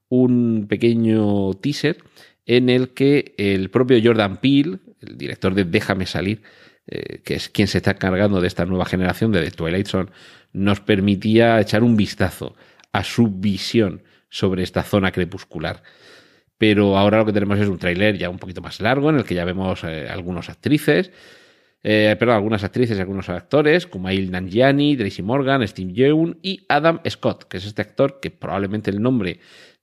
un 0.09 0.67
pequeño 0.67 1.53
teaser 1.55 1.97
en 2.49 2.67
el 2.71 2.95
que 2.95 3.35
el 3.37 3.69
propio 3.69 3.99
Jordan 4.03 4.37
Peele, 4.37 4.79
el 5.01 5.17
director 5.19 5.53
de 5.53 5.65
Déjame 5.65 6.07
salir, 6.07 6.41
eh, 6.87 7.21
que 7.23 7.35
es 7.35 7.47
quien 7.47 7.67
se 7.67 7.77
está 7.77 7.91
encargando 7.91 8.41
de 8.41 8.47
esta 8.47 8.65
nueva 8.65 8.85
generación 8.85 9.31
de 9.31 9.43
The 9.43 9.51
Twilight 9.51 9.85
Zone, 9.85 10.09
nos 10.51 10.79
permitía 10.79 11.61
echar 11.61 11.83
un 11.83 11.95
vistazo 11.95 12.55
a 12.91 13.03
su 13.03 13.27
visión 13.27 14.01
sobre 14.29 14.63
esta 14.63 14.81
zona 14.81 15.11
crepuscular. 15.11 15.83
Pero 16.57 16.97
ahora 16.97 17.19
lo 17.19 17.27
que 17.27 17.33
tenemos 17.33 17.59
es 17.59 17.67
un 17.67 17.77
tráiler 17.77 18.17
ya 18.17 18.31
un 18.31 18.39
poquito 18.39 18.61
más 18.61 18.81
largo, 18.81 19.11
en 19.11 19.17
el 19.17 19.25
que 19.25 19.35
ya 19.35 19.45
vemos 19.45 19.83
eh, 19.83 20.07
algunas 20.09 20.49
actrices, 20.49 21.11
eh, 21.83 22.15
perdón, 22.17 22.37
algunas 22.37 22.63
actrices 22.63 22.97
y 22.97 23.01
algunos 23.01 23.29
actores, 23.29 23.85
como 23.85 24.07
Ail 24.07 24.31
Nanjiani, 24.31 24.97
Tracy 24.97 25.21
Morgan, 25.21 25.67
Steve 25.67 25.93
Yeun 25.93 26.39
y 26.41 26.65
Adam 26.67 26.99
Scott, 27.07 27.43
que 27.43 27.57
es 27.57 27.65
este 27.67 27.83
actor 27.83 28.19
que 28.19 28.31
probablemente 28.31 28.89
el 28.89 29.03
nombre 29.03 29.39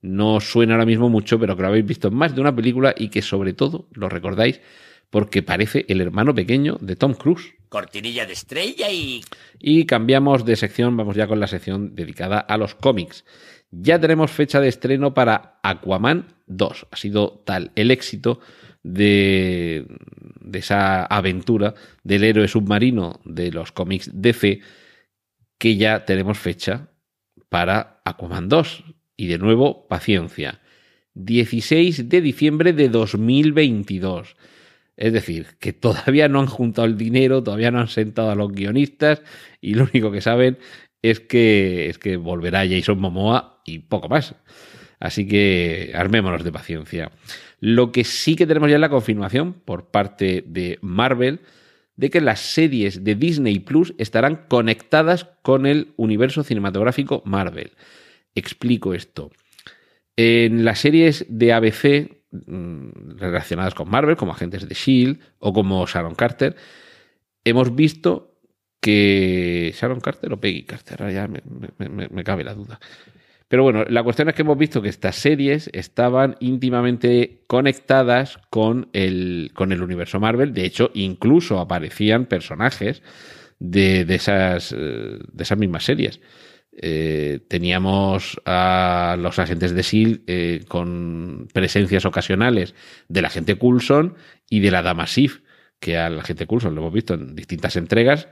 no 0.07 0.39
suena 0.39 0.73
ahora 0.73 0.85
mismo 0.85 1.09
mucho, 1.09 1.39
pero 1.39 1.55
que 1.55 1.61
lo 1.61 1.67
habéis 1.67 1.85
visto 1.85 2.07
en 2.07 2.15
más 2.15 2.33
de 2.33 2.41
una 2.41 2.55
película 2.55 2.93
y 2.97 3.09
que 3.09 3.21
sobre 3.21 3.53
todo 3.53 3.87
lo 3.93 4.09
recordáis 4.09 4.61
porque 5.09 5.41
parece 5.43 5.85
el 5.87 6.01
hermano 6.01 6.35
pequeño 6.35 6.77
de 6.81 6.95
Tom 6.95 7.13
Cruise. 7.13 7.53
Cortinilla 7.69 8.25
de 8.25 8.33
estrella 8.33 8.89
y... 8.91 9.21
Y 9.59 9.85
cambiamos 9.85 10.45
de 10.45 10.55
sección, 10.55 10.97
vamos 10.97 11.15
ya 11.15 11.27
con 11.27 11.39
la 11.39 11.47
sección 11.47 11.95
dedicada 11.95 12.39
a 12.39 12.57
los 12.57 12.75
cómics. 12.75 13.25
Ya 13.71 13.99
tenemos 13.99 14.31
fecha 14.31 14.59
de 14.59 14.69
estreno 14.69 15.13
para 15.13 15.59
Aquaman 15.63 16.35
2. 16.47 16.87
Ha 16.91 16.97
sido 16.97 17.43
tal 17.45 17.71
el 17.75 17.91
éxito 17.91 18.39
de, 18.83 19.85
de 20.39 20.59
esa 20.59 21.05
aventura 21.05 21.73
del 22.03 22.23
héroe 22.23 22.47
submarino 22.47 23.19
de 23.25 23.51
los 23.51 23.71
cómics 23.71 24.09
DC 24.13 24.61
que 25.57 25.75
ya 25.75 26.05
tenemos 26.05 26.37
fecha 26.37 26.89
para 27.49 28.01
Aquaman 28.05 28.47
2. 28.47 28.83
Y 29.17 29.27
de 29.27 29.39
nuevo, 29.39 29.87
paciencia. 29.87 30.61
16 31.15 32.07
de 32.07 32.21
diciembre 32.21 32.73
de 32.73 32.89
2022. 32.89 34.35
Es 34.95 35.13
decir, 35.13 35.47
que 35.59 35.73
todavía 35.73 36.27
no 36.27 36.39
han 36.39 36.47
juntado 36.47 36.87
el 36.87 36.97
dinero, 36.97 37.43
todavía 37.43 37.71
no 37.71 37.79
han 37.79 37.87
sentado 37.87 38.31
a 38.31 38.35
los 38.35 38.51
guionistas 38.51 39.21
y 39.59 39.73
lo 39.73 39.87
único 39.91 40.11
que 40.11 40.21
saben 40.21 40.57
es 41.01 41.19
que, 41.19 41.89
es 41.89 41.97
que 41.97 42.17
volverá 42.17 42.67
Jason 42.67 42.99
Momoa 42.99 43.61
y 43.65 43.79
poco 43.79 44.09
más. 44.09 44.35
Así 44.99 45.27
que 45.27 45.91
armémonos 45.95 46.43
de 46.43 46.51
paciencia. 46.51 47.11
Lo 47.59 47.91
que 47.91 48.03
sí 48.03 48.35
que 48.35 48.47
tenemos 48.47 48.69
ya 48.69 48.75
es 48.75 48.81
la 48.81 48.89
confirmación 48.89 49.53
por 49.53 49.89
parte 49.89 50.43
de 50.45 50.79
Marvel 50.81 51.41
de 51.95 52.09
que 52.09 52.21
las 52.21 52.39
series 52.39 53.03
de 53.03 53.15
Disney 53.15 53.59
Plus 53.59 53.93
estarán 53.97 54.45
conectadas 54.47 55.27
con 55.41 55.65
el 55.65 55.93
universo 55.97 56.43
cinematográfico 56.43 57.21
Marvel. 57.25 57.71
Explico 58.37 58.93
esto. 58.93 59.31
En 60.15 60.63
las 60.63 60.79
series 60.79 61.25
de 61.27 61.53
ABC 61.53 62.21
mm, 62.31 63.17
relacionadas 63.17 63.73
con 63.73 63.89
Marvel, 63.89 64.15
como 64.15 64.31
agentes 64.31 64.69
de 64.69 64.75
Shield 64.75 65.19
o 65.39 65.53
como 65.53 65.85
Sharon 65.87 66.13
Carter, 66.13 66.55
hemos 67.43 67.75
visto 67.75 68.35
que 68.79 69.73
Sharon 69.75 70.01
Carter 70.01 70.31
o 70.33 70.39
Peggy 70.39 70.65
Carter, 70.65 71.11
ya 71.11 71.27
me, 71.27 71.41
me, 71.89 72.23
cabe 72.23 72.43
la 72.43 72.53
duda. 72.53 72.79
Pero 73.47 73.63
bueno, 73.63 73.85
la 73.89 74.03
cuestión 74.03 74.29
es 74.29 74.35
que 74.35 74.43
hemos 74.43 74.57
visto 74.57 74.83
que 74.83 74.89
estas 74.89 75.15
series 75.15 75.71
estaban 75.73 76.35
íntimamente 76.39 77.43
conectadas 77.47 78.37
con 78.51 78.89
el, 78.93 79.49
con 79.55 79.71
el 79.71 79.81
universo 79.81 80.19
Marvel. 80.19 80.53
De 80.53 80.63
hecho, 80.63 80.91
incluso 80.93 81.59
aparecían 81.59 82.27
personajes 82.27 83.01
de, 83.57 84.05
de 84.05 84.15
esas, 84.15 84.73
eh, 84.77 85.17
de 85.31 85.43
esas 85.43 85.57
mismas 85.57 85.85
series. 85.85 86.21
Eh, 86.79 87.39
teníamos 87.47 88.39
a 88.45 89.15
los 89.19 89.39
agentes 89.39 89.73
de 89.73 89.81
SEAL 89.81 90.21
eh, 90.27 90.63
con 90.67 91.47
presencias 91.51 92.05
ocasionales 92.05 92.75
de 93.07 93.23
la 93.23 93.31
gente 93.31 93.57
Coulson 93.57 94.15
y 94.47 94.59
de 94.59 94.69
la 94.69 94.83
Dama 94.83 95.07
Sif, 95.07 95.41
que 95.79 95.97
al 95.97 96.19
agente 96.19 96.45
Coulson 96.45 96.75
lo 96.75 96.81
hemos 96.81 96.93
visto 96.93 97.15
en 97.15 97.35
distintas 97.35 97.77
entregas 97.77 98.27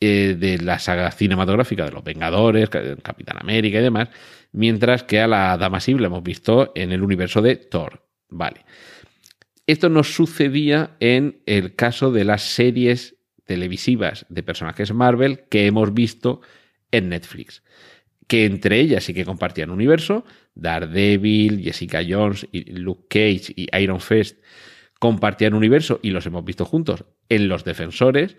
eh, 0.00 0.36
de 0.38 0.58
la 0.58 0.78
saga 0.78 1.10
cinematográfica 1.10 1.84
de 1.84 1.90
los 1.90 2.04
Vengadores, 2.04 2.70
Capitán 2.70 3.38
América 3.40 3.80
y 3.80 3.82
demás, 3.82 4.10
mientras 4.52 5.02
que 5.02 5.20
a 5.20 5.26
la 5.26 5.56
Dama 5.56 5.80
Sif 5.80 5.98
la 5.98 6.06
hemos 6.06 6.22
visto 6.22 6.70
en 6.76 6.92
el 6.92 7.02
universo 7.02 7.42
de 7.42 7.56
Thor. 7.56 8.06
Vale. 8.28 8.64
Esto 9.66 9.88
nos 9.88 10.14
sucedía 10.14 10.96
en 11.00 11.42
el 11.46 11.74
caso 11.74 12.12
de 12.12 12.24
las 12.24 12.42
series 12.42 13.16
televisivas 13.44 14.24
de 14.28 14.44
personajes 14.44 14.92
Marvel 14.92 15.44
que 15.50 15.66
hemos 15.66 15.92
visto 15.92 16.42
en 16.92 17.08
Netflix, 17.08 17.62
que 18.28 18.44
entre 18.44 18.78
ellas 18.78 19.04
sí 19.04 19.12
que 19.12 19.24
compartían 19.24 19.70
universo, 19.70 20.24
Daredevil, 20.54 21.62
Jessica 21.62 22.02
Jones, 22.06 22.46
y 22.52 22.72
Luke 22.72 23.06
Cage 23.08 23.52
y 23.56 23.68
Iron 23.76 24.00
Fist 24.00 24.38
compartían 24.98 25.54
universo 25.54 25.98
y 26.02 26.10
los 26.10 26.26
hemos 26.26 26.44
visto 26.44 26.64
juntos 26.64 27.04
en 27.28 27.48
Los 27.48 27.64
Defensores, 27.64 28.36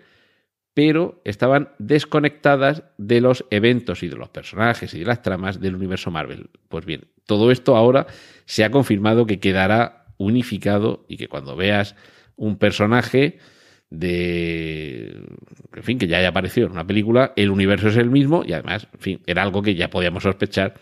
pero 0.72 1.20
estaban 1.24 1.70
desconectadas 1.78 2.84
de 2.98 3.20
los 3.20 3.44
eventos 3.50 4.02
y 4.02 4.08
de 4.08 4.16
los 4.16 4.30
personajes 4.30 4.94
y 4.94 5.00
de 5.00 5.04
las 5.04 5.22
tramas 5.22 5.60
del 5.60 5.76
universo 5.76 6.10
Marvel. 6.10 6.50
Pues 6.68 6.84
bien, 6.84 7.06
todo 7.26 7.50
esto 7.52 7.76
ahora 7.76 8.06
se 8.46 8.64
ha 8.64 8.70
confirmado 8.70 9.26
que 9.26 9.40
quedará 9.40 10.06
unificado 10.16 11.04
y 11.08 11.16
que 11.16 11.28
cuando 11.28 11.54
veas 11.54 11.94
un 12.36 12.58
personaje 12.58 13.38
de, 13.98 15.20
en 15.74 15.82
fin, 15.82 15.98
que 15.98 16.06
ya 16.06 16.18
haya 16.18 16.28
aparecido 16.28 16.66
en 16.66 16.72
una 16.72 16.86
película, 16.86 17.32
el 17.36 17.50
universo 17.50 17.88
es 17.88 17.96
el 17.96 18.10
mismo 18.10 18.44
y 18.46 18.52
además, 18.52 18.88
en 18.92 19.00
fin, 19.00 19.20
era 19.26 19.42
algo 19.42 19.62
que 19.62 19.74
ya 19.74 19.90
podíamos 19.90 20.22
sospechar 20.22 20.74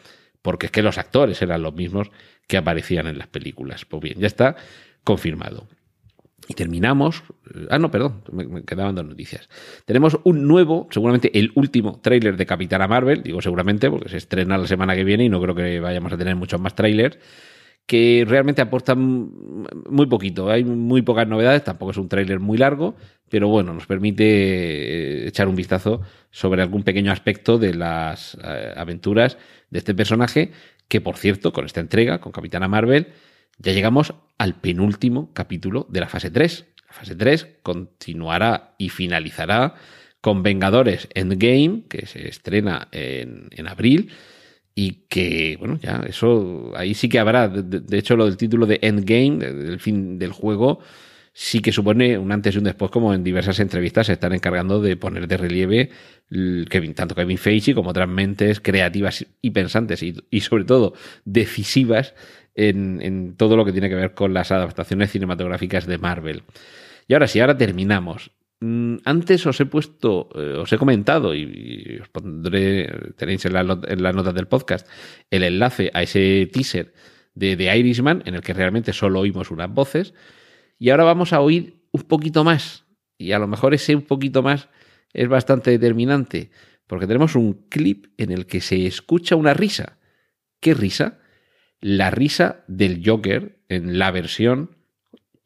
porque 0.43 0.67
es 0.67 0.73
que 0.73 0.83
los 0.83 0.99
actores 0.99 1.41
eran 1.41 1.63
los 1.63 1.75
mismos 1.75 2.11
que 2.47 2.57
aparecían 2.57 3.07
en 3.07 3.19
las 3.19 3.29
películas. 3.29 3.85
Pues 3.85 4.03
bien, 4.03 4.19
ya 4.19 4.27
está 4.27 4.57
confirmado. 5.05 5.69
Y 6.49 6.55
terminamos. 6.55 7.23
Ah, 7.71 7.79
no, 7.79 7.91
perdón, 7.91 8.25
me, 8.33 8.65
quedaban 8.65 8.97
dos 8.97 9.07
noticias. 9.07 9.49
Tenemos 9.85 10.19
un 10.25 10.47
nuevo, 10.49 10.89
seguramente 10.91 11.39
el 11.39 11.53
último 11.55 12.01
tráiler 12.03 12.37
de 12.37 12.47
Capitana 12.47 12.89
Marvel, 12.89 13.23
digo 13.23 13.41
seguramente 13.41 13.89
porque 13.89 14.09
se 14.09 14.17
estrena 14.17 14.59
la 14.59 14.67
semana 14.67 14.97
que 14.97 15.05
viene 15.05 15.25
y 15.25 15.29
no 15.29 15.41
creo 15.41 15.55
que 15.55 15.79
vayamos 15.79 16.13
a 16.13 16.19
tener 16.19 16.35
muchos 16.35 16.61
más 16.61 16.75
trailers. 16.75 17.19
Que 17.87 18.25
realmente 18.27 18.63
aporta 18.63 18.95
muy 18.95 20.07
poquito. 20.07 20.51
Hay 20.51 20.65
muy 20.65 21.03
pocas 21.03 21.27
novedades, 21.27 21.65
tampoco 21.65 21.91
es 21.91 21.97
un 21.97 22.09
tráiler 22.09 22.41
muy 22.41 22.59
largo, 22.59 22.95
pero 23.29 23.49
bueno, 23.49 23.75
nos 23.75 23.87
permite 23.87 24.25
eh, 24.25 25.29
echar 25.29 25.49
un 25.49 25.57
vistazo 25.57 26.01
sobre 26.31 26.63
algún 26.63 26.83
pequeño 26.83 27.13
aspecto 27.13 27.59
de 27.59 27.75
las 27.75 28.37
eh, 28.43 28.73
aventuras 28.77 29.39
de 29.71 29.79
este 29.79 29.95
personaje, 29.95 30.53
que 30.89 31.01
por 31.01 31.17
cierto, 31.17 31.53
con 31.53 31.65
esta 31.65 31.81
entrega, 31.81 32.21
con 32.21 32.33
Capitana 32.33 32.69
Marvel, 32.69 33.09
ya 33.59 33.73
llegamos 33.73 34.15
al 34.39 34.55
penúltimo 34.55 35.31
capítulo 35.33 35.87
de 35.91 36.01
la 36.01 36.09
fase 36.09 36.31
3. 36.31 36.67
La 36.89 36.93
fase 36.93 37.15
3 37.15 37.47
continuará 37.63 38.75
y 38.79 38.89
finalizará 38.89 39.75
con 40.21 40.43
Vengadores 40.43 41.09
Endgame, 41.15 41.83
que 41.89 42.07
se 42.07 42.29
estrena 42.29 42.89
en, 42.93 43.49
en 43.51 43.67
abril 43.67 44.13
y 44.75 45.05
que, 45.09 45.57
bueno, 45.59 45.79
ya, 45.83 46.03
eso 46.09 46.73
ahí 46.77 46.95
sí 46.95 47.09
que 47.09 47.19
habrá. 47.19 47.49
De, 47.49 47.99
hecho, 47.99 48.17
lo 48.17 48.25
del 48.25 48.37
título 48.37 48.67
de 48.67 48.79
Endgame, 48.83 49.39
del 49.39 49.81
fin 49.81 50.19
del 50.19 50.33
juego, 50.33 50.81
sí 51.35 51.61
que 51.61 51.73
supone 51.73 52.19
un 52.19 52.33
antes 52.33 52.55
y 52.55 52.59
un 52.59 52.65
después, 52.65 52.91
como 52.91 53.13
en 53.13 53.25
diversas 53.25 53.61
entrevistas 53.61 54.07
se 54.07 54.15
están 54.15 54.33
encargando 54.33 54.81
de 54.81 54.97
poner 54.97 55.29
de 55.29 55.37
relieve 55.37 55.91
Kevin, 56.31 56.95
tanto 56.95 57.15
Kevin 57.15 57.39
Feige 57.39 57.75
como 57.75 57.91
otras 57.91 58.09
mentes 58.09 58.61
creativas 58.61 59.27
y 59.41 59.51
pensantes 59.51 60.03
y, 60.03 60.15
y 60.31 60.41
sobre 60.41 60.65
todo 60.65 60.95
decisivas 61.25 62.15
en, 62.55 63.01
en, 63.03 63.37
todo 63.37 63.57
lo 63.57 63.65
que 63.65 63.73
tiene 63.73 63.89
que 63.89 63.95
ver 63.95 64.15
con 64.15 64.33
las 64.35 64.53
adaptaciones 64.53 65.11
cinematográficas 65.11 65.87
de 65.87 65.99
Marvel. 65.99 66.43
Y 67.09 67.15
ahora 67.15 67.27
sí, 67.27 67.41
ahora 67.41 67.57
terminamos. 67.57 68.31
Mm, 68.63 68.99
antes 69.05 69.45
os 69.45 69.59
he 69.59 69.67
puesto, 69.67 70.29
eh, 70.39 70.55
os 70.55 70.73
he 70.73 70.79
comentado 70.79 71.35
y, 71.35 71.99
os 72.01 72.07
pondré, 72.15 72.87
tenéis 73.19 73.45
en, 73.45 73.55
las 73.55 74.15
notas 74.15 74.35
del 74.35 74.47
podcast 74.47 74.87
el 75.31 75.43
enlace 75.43 75.91
a 75.93 76.03
ese 76.03 76.49
teaser 76.53 76.95
de, 77.35 77.57
de 77.57 77.77
Irishman 77.77 78.23
en 78.25 78.37
el 78.37 78.41
que 78.41 78.55
realmente 78.55 78.93
solo 78.93 79.19
oímos 79.19 79.51
unas 79.51 79.69
voces 79.69 80.15
y 80.79 80.91
ahora 80.91 81.03
vamos 81.03 81.33
a 81.33 81.41
oír 81.41 81.83
un 81.91 82.03
poquito 82.03 82.45
más 82.45 82.87
y 83.19 83.33
a 83.33 83.41
lo 83.41 83.49
mejor 83.49 83.75
ese 83.75 83.97
un 83.97 84.03
poquito 84.03 84.45
más 84.45 84.69
es 85.13 85.27
bastante 85.27 85.73
determinante 85.73 86.53
porque 86.87 87.09
tenemos 87.09 87.35
un 87.35 87.67
clip 87.69 88.15
en 88.17 88.31
el 88.31 88.47
que 88.47 88.61
se 88.61 88.87
escucha 88.87 89.35
una 89.35 89.55
risa. 89.55 89.99
¿Qué 90.61 90.75
risa? 90.75 91.19
La 91.81 92.13
risa 92.13 92.63
del 92.69 93.03
Joker 93.05 93.59
en 93.69 93.99
la 93.99 94.13
versión 94.13 94.77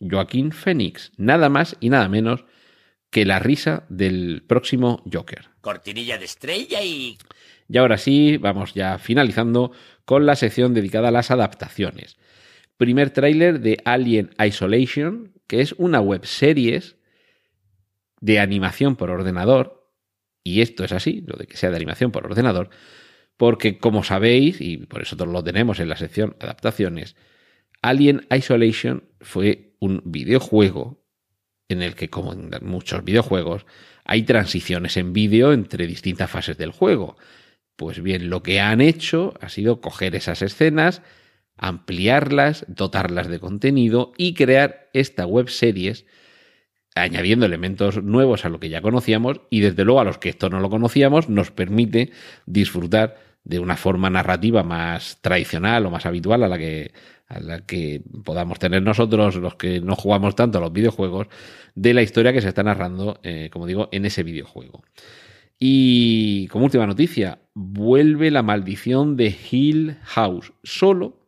Joaquín 0.00 0.52
Phoenix, 0.52 1.12
nada 1.16 1.48
más 1.48 1.79
y 1.81 1.88
nada 1.88 2.11
menos 2.11 2.44
que 3.11 3.25
la 3.25 3.38
risa 3.38 3.85
del 3.88 4.45
próximo 4.47 5.03
Joker. 5.11 5.49
Cortinilla 5.61 6.19
de 6.19 6.25
estrella 6.25 6.83
y... 6.83 7.19
Y 7.69 7.79
ahora 7.79 7.99
sí, 7.99 8.37
vamos 8.37 8.75
ya 8.75 8.99
finalizando 8.99 9.73
con 10.05 10.25
la 10.25 10.37
sección 10.37 10.73
dedicada 10.73 11.09
a 11.09 11.12
las 11.12 11.31
adaptaciones. 11.31 12.16
Primer 12.77 13.11
tráiler 13.11 13.61
de 13.61 13.79
Alien 13.85 14.31
Isolation, 14.38 15.33
que 15.47 15.61
es 15.61 15.73
una 15.79 16.01
web 16.01 16.27
series 16.27 16.97
de 18.21 18.38
animación 18.38 18.97
por 18.97 19.11
ordenador, 19.11 19.90
y 20.45 20.61
esto 20.61 20.85
es 20.85 20.92
así, 20.92 21.25
lo 21.27 21.37
de 21.37 21.47
que 21.47 21.57
sea 21.57 21.71
de 21.71 21.77
animación 21.77 22.12
por 22.12 22.25
ordenador, 22.25 22.71
porque 23.37 23.79
como 23.79 24.05
sabéis, 24.05 24.61
y 24.61 24.79
por 24.79 25.03
eso 25.03 25.16
lo 25.27 25.42
tenemos 25.42 25.81
en 25.81 25.88
la 25.88 25.97
sección 25.97 26.37
adaptaciones, 26.40 27.16
Alien 27.83 28.27
Isolation 28.31 29.09
fue 29.21 29.75
un 29.81 30.03
videojuego 30.05 31.05
en 31.68 31.83
el 31.83 31.94
que, 31.94 32.11
como 32.11 32.33
en 32.33 32.50
muchos 32.62 33.05
videojuegos, 33.05 33.66
hay 34.05 34.22
transiciones 34.22 34.96
en 34.96 35.12
vídeo 35.12 35.52
entre 35.52 35.87
distintas 35.87 36.31
fases 36.31 36.57
del 36.59 36.70
juego. 36.70 37.16
Pues 37.76 38.02
bien, 38.02 38.31
lo 38.31 38.42
que 38.42 38.61
han 38.61 38.81
hecho 38.81 39.35
ha 39.40 39.48
sido 39.48 39.81
coger 39.81 40.14
esas 40.14 40.42
escenas, 40.42 41.02
ampliarlas, 41.57 42.64
dotarlas 42.68 43.29
de 43.29 43.40
contenido 43.40 44.12
y 44.16 44.35
crear 44.35 44.88
esta 44.92 45.26
web 45.26 45.48
series 45.48 46.07
añadiendo 46.94 47.44
elementos 47.44 48.02
nuevos 48.02 48.44
a 48.44 48.48
lo 48.48 48.59
que 48.59 48.70
ya 48.70 48.81
conocíamos 48.81 49.42
y 49.50 49.61
desde 49.61 49.85
luego 49.85 50.00
a 50.00 50.05
los 50.05 50.18
que 50.18 50.31
esto 50.31 50.48
no 50.48 50.61
lo 50.61 50.70
conocíamos 50.70 51.29
nos 51.29 51.50
permite 51.50 52.11
disfrutar 52.46 53.18
de 53.44 53.59
una 53.61 53.76
forma 53.76 54.11
narrativa 54.11 54.62
más 54.62 55.18
tradicional 55.20 55.87
o 55.87 55.90
más 55.90 56.07
habitual 56.07 56.42
a 56.42 56.48
la 56.48 56.59
que 56.59 56.92
a 57.29 57.41
la 57.41 57.61
que 57.61 58.03
podamos 58.25 58.59
tener 58.59 58.83
nosotros, 58.83 59.37
los 59.37 59.57
que 59.57 59.81
no 59.81 59.97
jugamos 59.97 60.35
tanto 60.35 60.59
a 60.59 60.61
los 60.61 60.73
videojuegos, 60.73 61.27
de 61.75 61.95
la 61.95 62.03
historia 62.03 62.33
que 62.33 62.41
se 62.41 62.49
está 62.49 62.62
narrando, 62.62 63.19
eh, 63.23 63.51
como 63.53 63.67
digo, 63.67 63.89
en 63.93 64.07
ese 64.07 64.23
videojuego. 64.23 64.83
Y 65.59 66.49
como 66.49 66.67
última 66.67 66.87
noticia, 66.87 67.41
vuelve 67.55 68.31
la 68.31 68.43
maldición 68.43 69.17
de 69.17 69.35
Hill 69.51 69.97
House. 70.03 70.53
Solo 70.62 71.19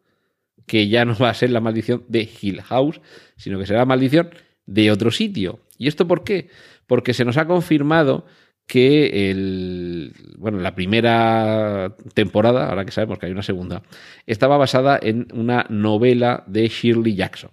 que 0.67 0.89
ya 0.89 1.05
no 1.05 1.17
va 1.17 1.31
a 1.31 1.35
ser 1.35 1.51
la 1.51 1.61
maldición 1.61 2.05
de 2.09 2.29
Hill 2.41 2.63
House, 2.63 3.01
sino 3.37 3.59
que 3.59 3.67
será 3.67 3.81
la 3.81 3.87
maldición 3.87 4.31
de 4.67 4.91
otro 4.93 5.11
sitio. 5.11 5.61
¿Y 5.79 5.89
esto 5.89 6.07
por 6.07 6.25
qué? 6.25 6.49
Porque 6.87 7.15
se 7.15 7.25
nos 7.25 7.39
ha 7.39 7.47
confirmado 7.47 8.27
que 8.69 9.31
el, 9.31 10.13
bueno, 10.37 10.59
la 10.59 10.75
primera 10.75 11.97
temporada, 12.13 12.69
ahora 12.69 12.85
que 12.85 12.93
sabemos 12.93 13.19
que 13.19 13.27
hay 13.27 13.33
una 13.33 13.43
segunda, 13.43 13.83
estaba 14.27 14.59
basada 14.59 15.01
en 15.03 15.27
una 15.33 15.67
novela 15.71 16.45
de 16.47 16.69
Shirley 16.69 17.15
Jackson. 17.15 17.51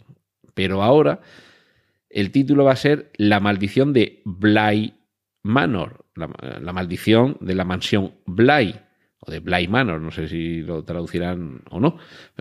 Pero 0.54 0.84
ahora 0.84 1.22
el 2.10 2.32
título 2.32 2.66
va 2.66 2.74
a 2.74 2.76
ser 2.76 3.12
La 3.16 3.40
maldición 3.40 3.94
de 3.94 4.22
Bly 4.26 4.94
Manor, 5.42 6.06
la, 6.16 6.74
maldición 6.74 7.38
de 7.40 7.56
la 7.56 7.64
mansión 7.64 8.16
Bly, 8.26 8.76
o 9.20 9.32
de 9.32 9.40
Bly 9.40 9.70
Manor, 9.70 10.02
no 10.02 10.12
sé 10.12 10.28
si 10.28 10.64
lo 10.64 10.84
traducirán 10.84 11.62
o 11.70 11.80
no. 11.80 11.98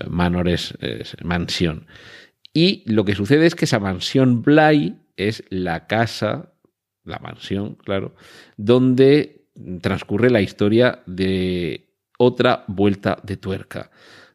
Manor 0.09 0.49
es, 0.49 0.77
es 0.81 1.17
mansión. 1.23 1.87
Y 2.53 2.83
lo 2.87 3.05
que 3.05 3.15
sucede 3.15 3.47
es 3.47 3.55
que 3.55 3.67
esa 3.67 3.79
mansión 3.79 4.43
Bly 4.43 4.97
es 5.17 5.45
la 5.49 5.87
casa 5.87 6.54
la 7.05 7.19
mansión, 7.19 7.75
claro, 7.77 8.15
donde 8.57 9.47
transcurre 9.81 10.31
la 10.31 10.41
historia 10.41 11.03
de 11.07 11.89
otra 12.19 12.65
vuelta 12.67 13.19
de 13.23 13.37
tuerca, 13.37 13.91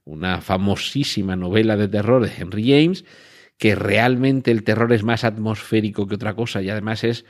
una 0.06 0.42
famosísima 0.42 1.36
novela 1.36 1.78
de 1.78 1.88
terror 1.88 2.24
de 2.24 2.32
Henry 2.36 2.70
James, 2.70 3.06
que 3.58 3.76
realmente 3.76 4.52
el 4.52 4.64
terror 4.64 4.94
es 4.94 5.04
más 5.04 5.24
atmosférico 5.24 6.08
que 6.08 6.16
otra 6.16 6.36
cosa 6.36 6.62
y 6.62 6.70
además 6.70 7.04
es, 7.04 7.26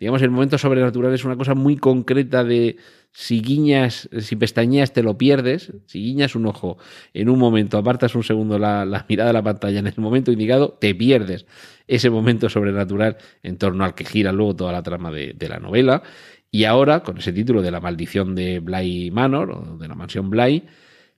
digamos, 0.00 0.22
el 0.22 0.30
momento 0.30 0.56
sobrenatural 0.56 1.12
es 1.12 1.26
una 1.26 1.36
cosa 1.36 1.54
muy 1.54 1.76
concreta 1.76 2.42
de 2.42 2.78
si 3.12 3.42
guiñas, 3.42 4.08
si 4.18 4.34
pestañeas 4.34 4.94
te 4.94 5.02
lo 5.02 5.18
pierdes, 5.18 5.74
si 5.84 6.02
guiñas 6.02 6.34
un 6.34 6.46
ojo 6.46 6.78
en 7.12 7.28
un 7.28 7.38
momento, 7.38 7.76
apartas 7.76 8.14
un 8.14 8.22
segundo 8.22 8.58
la, 8.58 9.04
mirada 9.08 9.28
de 9.28 9.34
la 9.34 9.42
pantalla 9.42 9.78
en 9.78 9.86
el 9.86 9.94
momento 9.98 10.32
indicado, 10.32 10.78
te 10.80 10.94
pierdes 10.94 11.44
ese 11.86 12.08
momento 12.08 12.48
sobrenatural 12.48 13.18
en 13.42 13.58
torno 13.58 13.84
al 13.84 13.94
que 13.94 14.06
gira 14.06 14.32
luego 14.32 14.56
toda 14.56 14.72
la 14.72 14.82
trama 14.82 15.10
de, 15.10 15.36
la 15.48 15.58
novela. 15.58 16.02
Y 16.50 16.64
ahora, 16.64 17.02
con 17.02 17.18
ese 17.18 17.32
título 17.32 17.60
de 17.60 17.70
la 17.70 17.80
maldición 17.80 18.34
de 18.34 18.60
Bly 18.60 19.10
Manor, 19.10 19.50
o 19.50 19.76
de 19.76 19.86
la 19.86 19.94
mansión 19.94 20.30
Bly, 20.30 20.64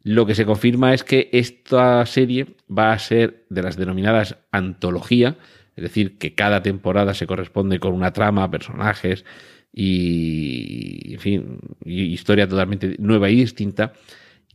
lo 0.02 0.26
que 0.26 0.34
se 0.34 0.44
confirma 0.44 0.92
es 0.92 1.04
que 1.04 1.28
esta 1.32 2.04
serie 2.06 2.56
va 2.68 2.92
a 2.92 2.98
ser 2.98 3.44
de 3.48 3.62
las 3.62 3.76
denominadas 3.76 4.36
antología, 4.50 5.36
es 5.76 5.82
decir, 5.82 6.18
que 6.18 6.34
cada 6.34 6.62
temporada 6.62 7.14
se 7.14 7.26
corresponde 7.26 7.78
con 7.78 7.92
una 7.92 8.12
trama, 8.12 8.50
personajes 8.50 9.24
y, 9.72 11.14
en 11.14 11.20
fin, 11.20 11.58
historia 11.84 12.48
totalmente 12.48 12.96
nueva 12.98 13.30
y 13.30 13.36
distinta, 13.36 13.92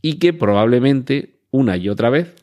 y 0.00 0.14
que 0.14 0.32
probablemente 0.32 1.40
una 1.50 1.76
y 1.76 1.88
otra 1.88 2.10
vez 2.10 2.34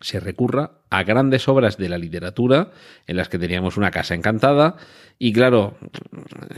se 0.00 0.18
recurra 0.18 0.82
a 0.90 1.04
grandes 1.04 1.48
obras 1.48 1.76
de 1.78 1.88
la 1.88 1.96
literatura 1.96 2.72
en 3.06 3.16
las 3.16 3.28
que 3.28 3.38
teníamos 3.38 3.76
una 3.76 3.92
casa 3.92 4.14
encantada. 4.14 4.76
Y 5.18 5.32
claro, 5.32 5.76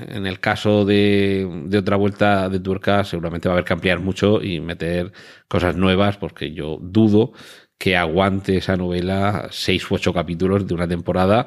en 0.09 0.26
el 0.26 0.40
caso 0.40 0.87
de, 0.87 1.64
de, 1.66 1.78
otra 1.78 1.96
vuelta 1.96 2.48
de 2.48 2.59
Turca 2.59 3.04
seguramente 3.04 3.48
va 3.48 3.52
a 3.52 3.57
haber 3.57 3.66
que 3.66 3.74
ampliar 3.74 4.00
mucho 4.00 4.42
y 4.42 4.61
meter 4.61 5.12
cosas 5.46 5.76
nuevas 5.76 6.16
porque 6.16 6.52
yo 6.52 6.78
dudo 6.80 7.33
que 7.78 7.96
aguante 7.96 8.56
esa 8.56 8.76
novela 8.76 9.48
seis 9.50 9.90
u 9.90 9.94
ocho 9.94 10.12
capítulos 10.12 10.66
de 10.66 10.74
una 10.74 10.88
temporada 10.88 11.46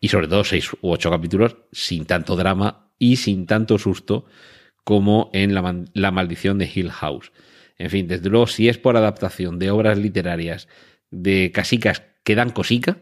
y 0.00 0.08
sobre 0.08 0.28
todo 0.28 0.44
seis 0.44 0.72
u 0.72 0.90
ocho 0.90 1.10
capítulos 1.10 1.56
sin 1.72 2.06
tanto 2.06 2.36
drama 2.36 2.90
y 2.98 3.16
sin 3.16 3.46
tanto 3.46 3.78
susto 3.78 4.26
como 4.84 5.30
en 5.32 5.54
la, 5.54 5.84
la 5.94 6.10
maldición 6.10 6.58
de 6.58 6.70
Hill 6.72 6.90
House. 6.90 7.32
En 7.78 7.90
fin, 7.90 8.08
desde 8.08 8.30
luego, 8.30 8.46
si 8.46 8.68
es 8.68 8.78
por 8.78 8.96
adaptación 8.96 9.58
de 9.58 9.70
obras 9.70 9.98
literarias 9.98 10.68
de 11.10 11.52
casicas 11.52 12.02
que 12.24 12.34
dan 12.34 12.50
cosica. 12.50 12.98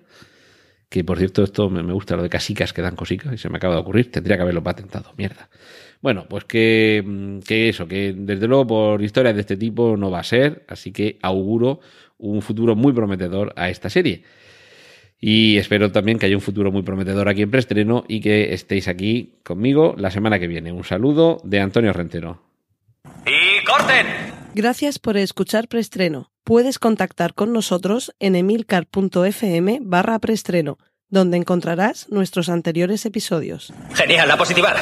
Que 0.88 1.02
por 1.02 1.18
cierto, 1.18 1.42
esto 1.42 1.70
me 1.70 1.92
gusta 1.92 2.14
lo 2.14 2.22
de 2.22 2.28
casicas 2.28 2.72
que 2.72 2.82
dan 2.82 2.94
cosica 2.94 3.34
y 3.34 3.38
se 3.38 3.48
me 3.48 3.56
acaba 3.56 3.74
de 3.74 3.80
ocurrir. 3.80 4.12
Tendría 4.12 4.36
que 4.36 4.42
haberlo 4.42 4.62
patentado, 4.62 5.12
mierda. 5.16 5.48
Bueno, 6.00 6.26
pues 6.28 6.44
que, 6.44 7.40
que 7.46 7.70
eso, 7.70 7.88
que 7.88 8.14
desde 8.16 8.46
luego 8.46 8.66
por 8.66 9.02
historias 9.02 9.34
de 9.34 9.40
este 9.40 9.56
tipo 9.56 9.96
no 9.96 10.10
va 10.10 10.20
a 10.20 10.24
ser, 10.24 10.64
así 10.68 10.92
que 10.92 11.18
auguro 11.22 11.80
un 12.30 12.42
futuro 12.42 12.76
muy 12.76 12.92
prometedor 12.92 13.52
a 13.56 13.70
esta 13.70 13.90
serie. 13.90 14.24
Y 15.20 15.56
espero 15.56 15.90
también 15.90 16.18
que 16.18 16.26
haya 16.26 16.36
un 16.36 16.42
futuro 16.42 16.70
muy 16.70 16.82
prometedor 16.82 17.28
aquí 17.28 17.42
en 17.42 17.50
preestreno 17.50 18.04
y 18.08 18.20
que 18.20 18.52
estéis 18.52 18.88
aquí 18.88 19.38
conmigo 19.42 19.94
la 19.96 20.10
semana 20.10 20.38
que 20.38 20.46
viene. 20.46 20.72
Un 20.72 20.84
saludo 20.84 21.40
de 21.44 21.60
Antonio 21.60 21.92
Rentero. 21.92 22.42
¡Y 23.24 23.64
corten! 23.64 24.06
Gracias 24.54 24.98
por 24.98 25.16
escuchar 25.16 25.68
preestreno. 25.68 26.30
puedes 26.44 26.78
contactar 26.78 27.32
con 27.32 27.54
nosotros 27.54 28.14
en 28.20 28.36
emilcar.fm 28.36 29.78
barra 29.80 30.18
preestreno, 30.18 30.78
donde 31.08 31.38
encontrarás 31.38 32.10
nuestros 32.10 32.50
anteriores 32.50 33.06
episodios. 33.06 33.72
Genial, 33.94 34.30
a 34.30 34.36
positivar. 34.36 34.76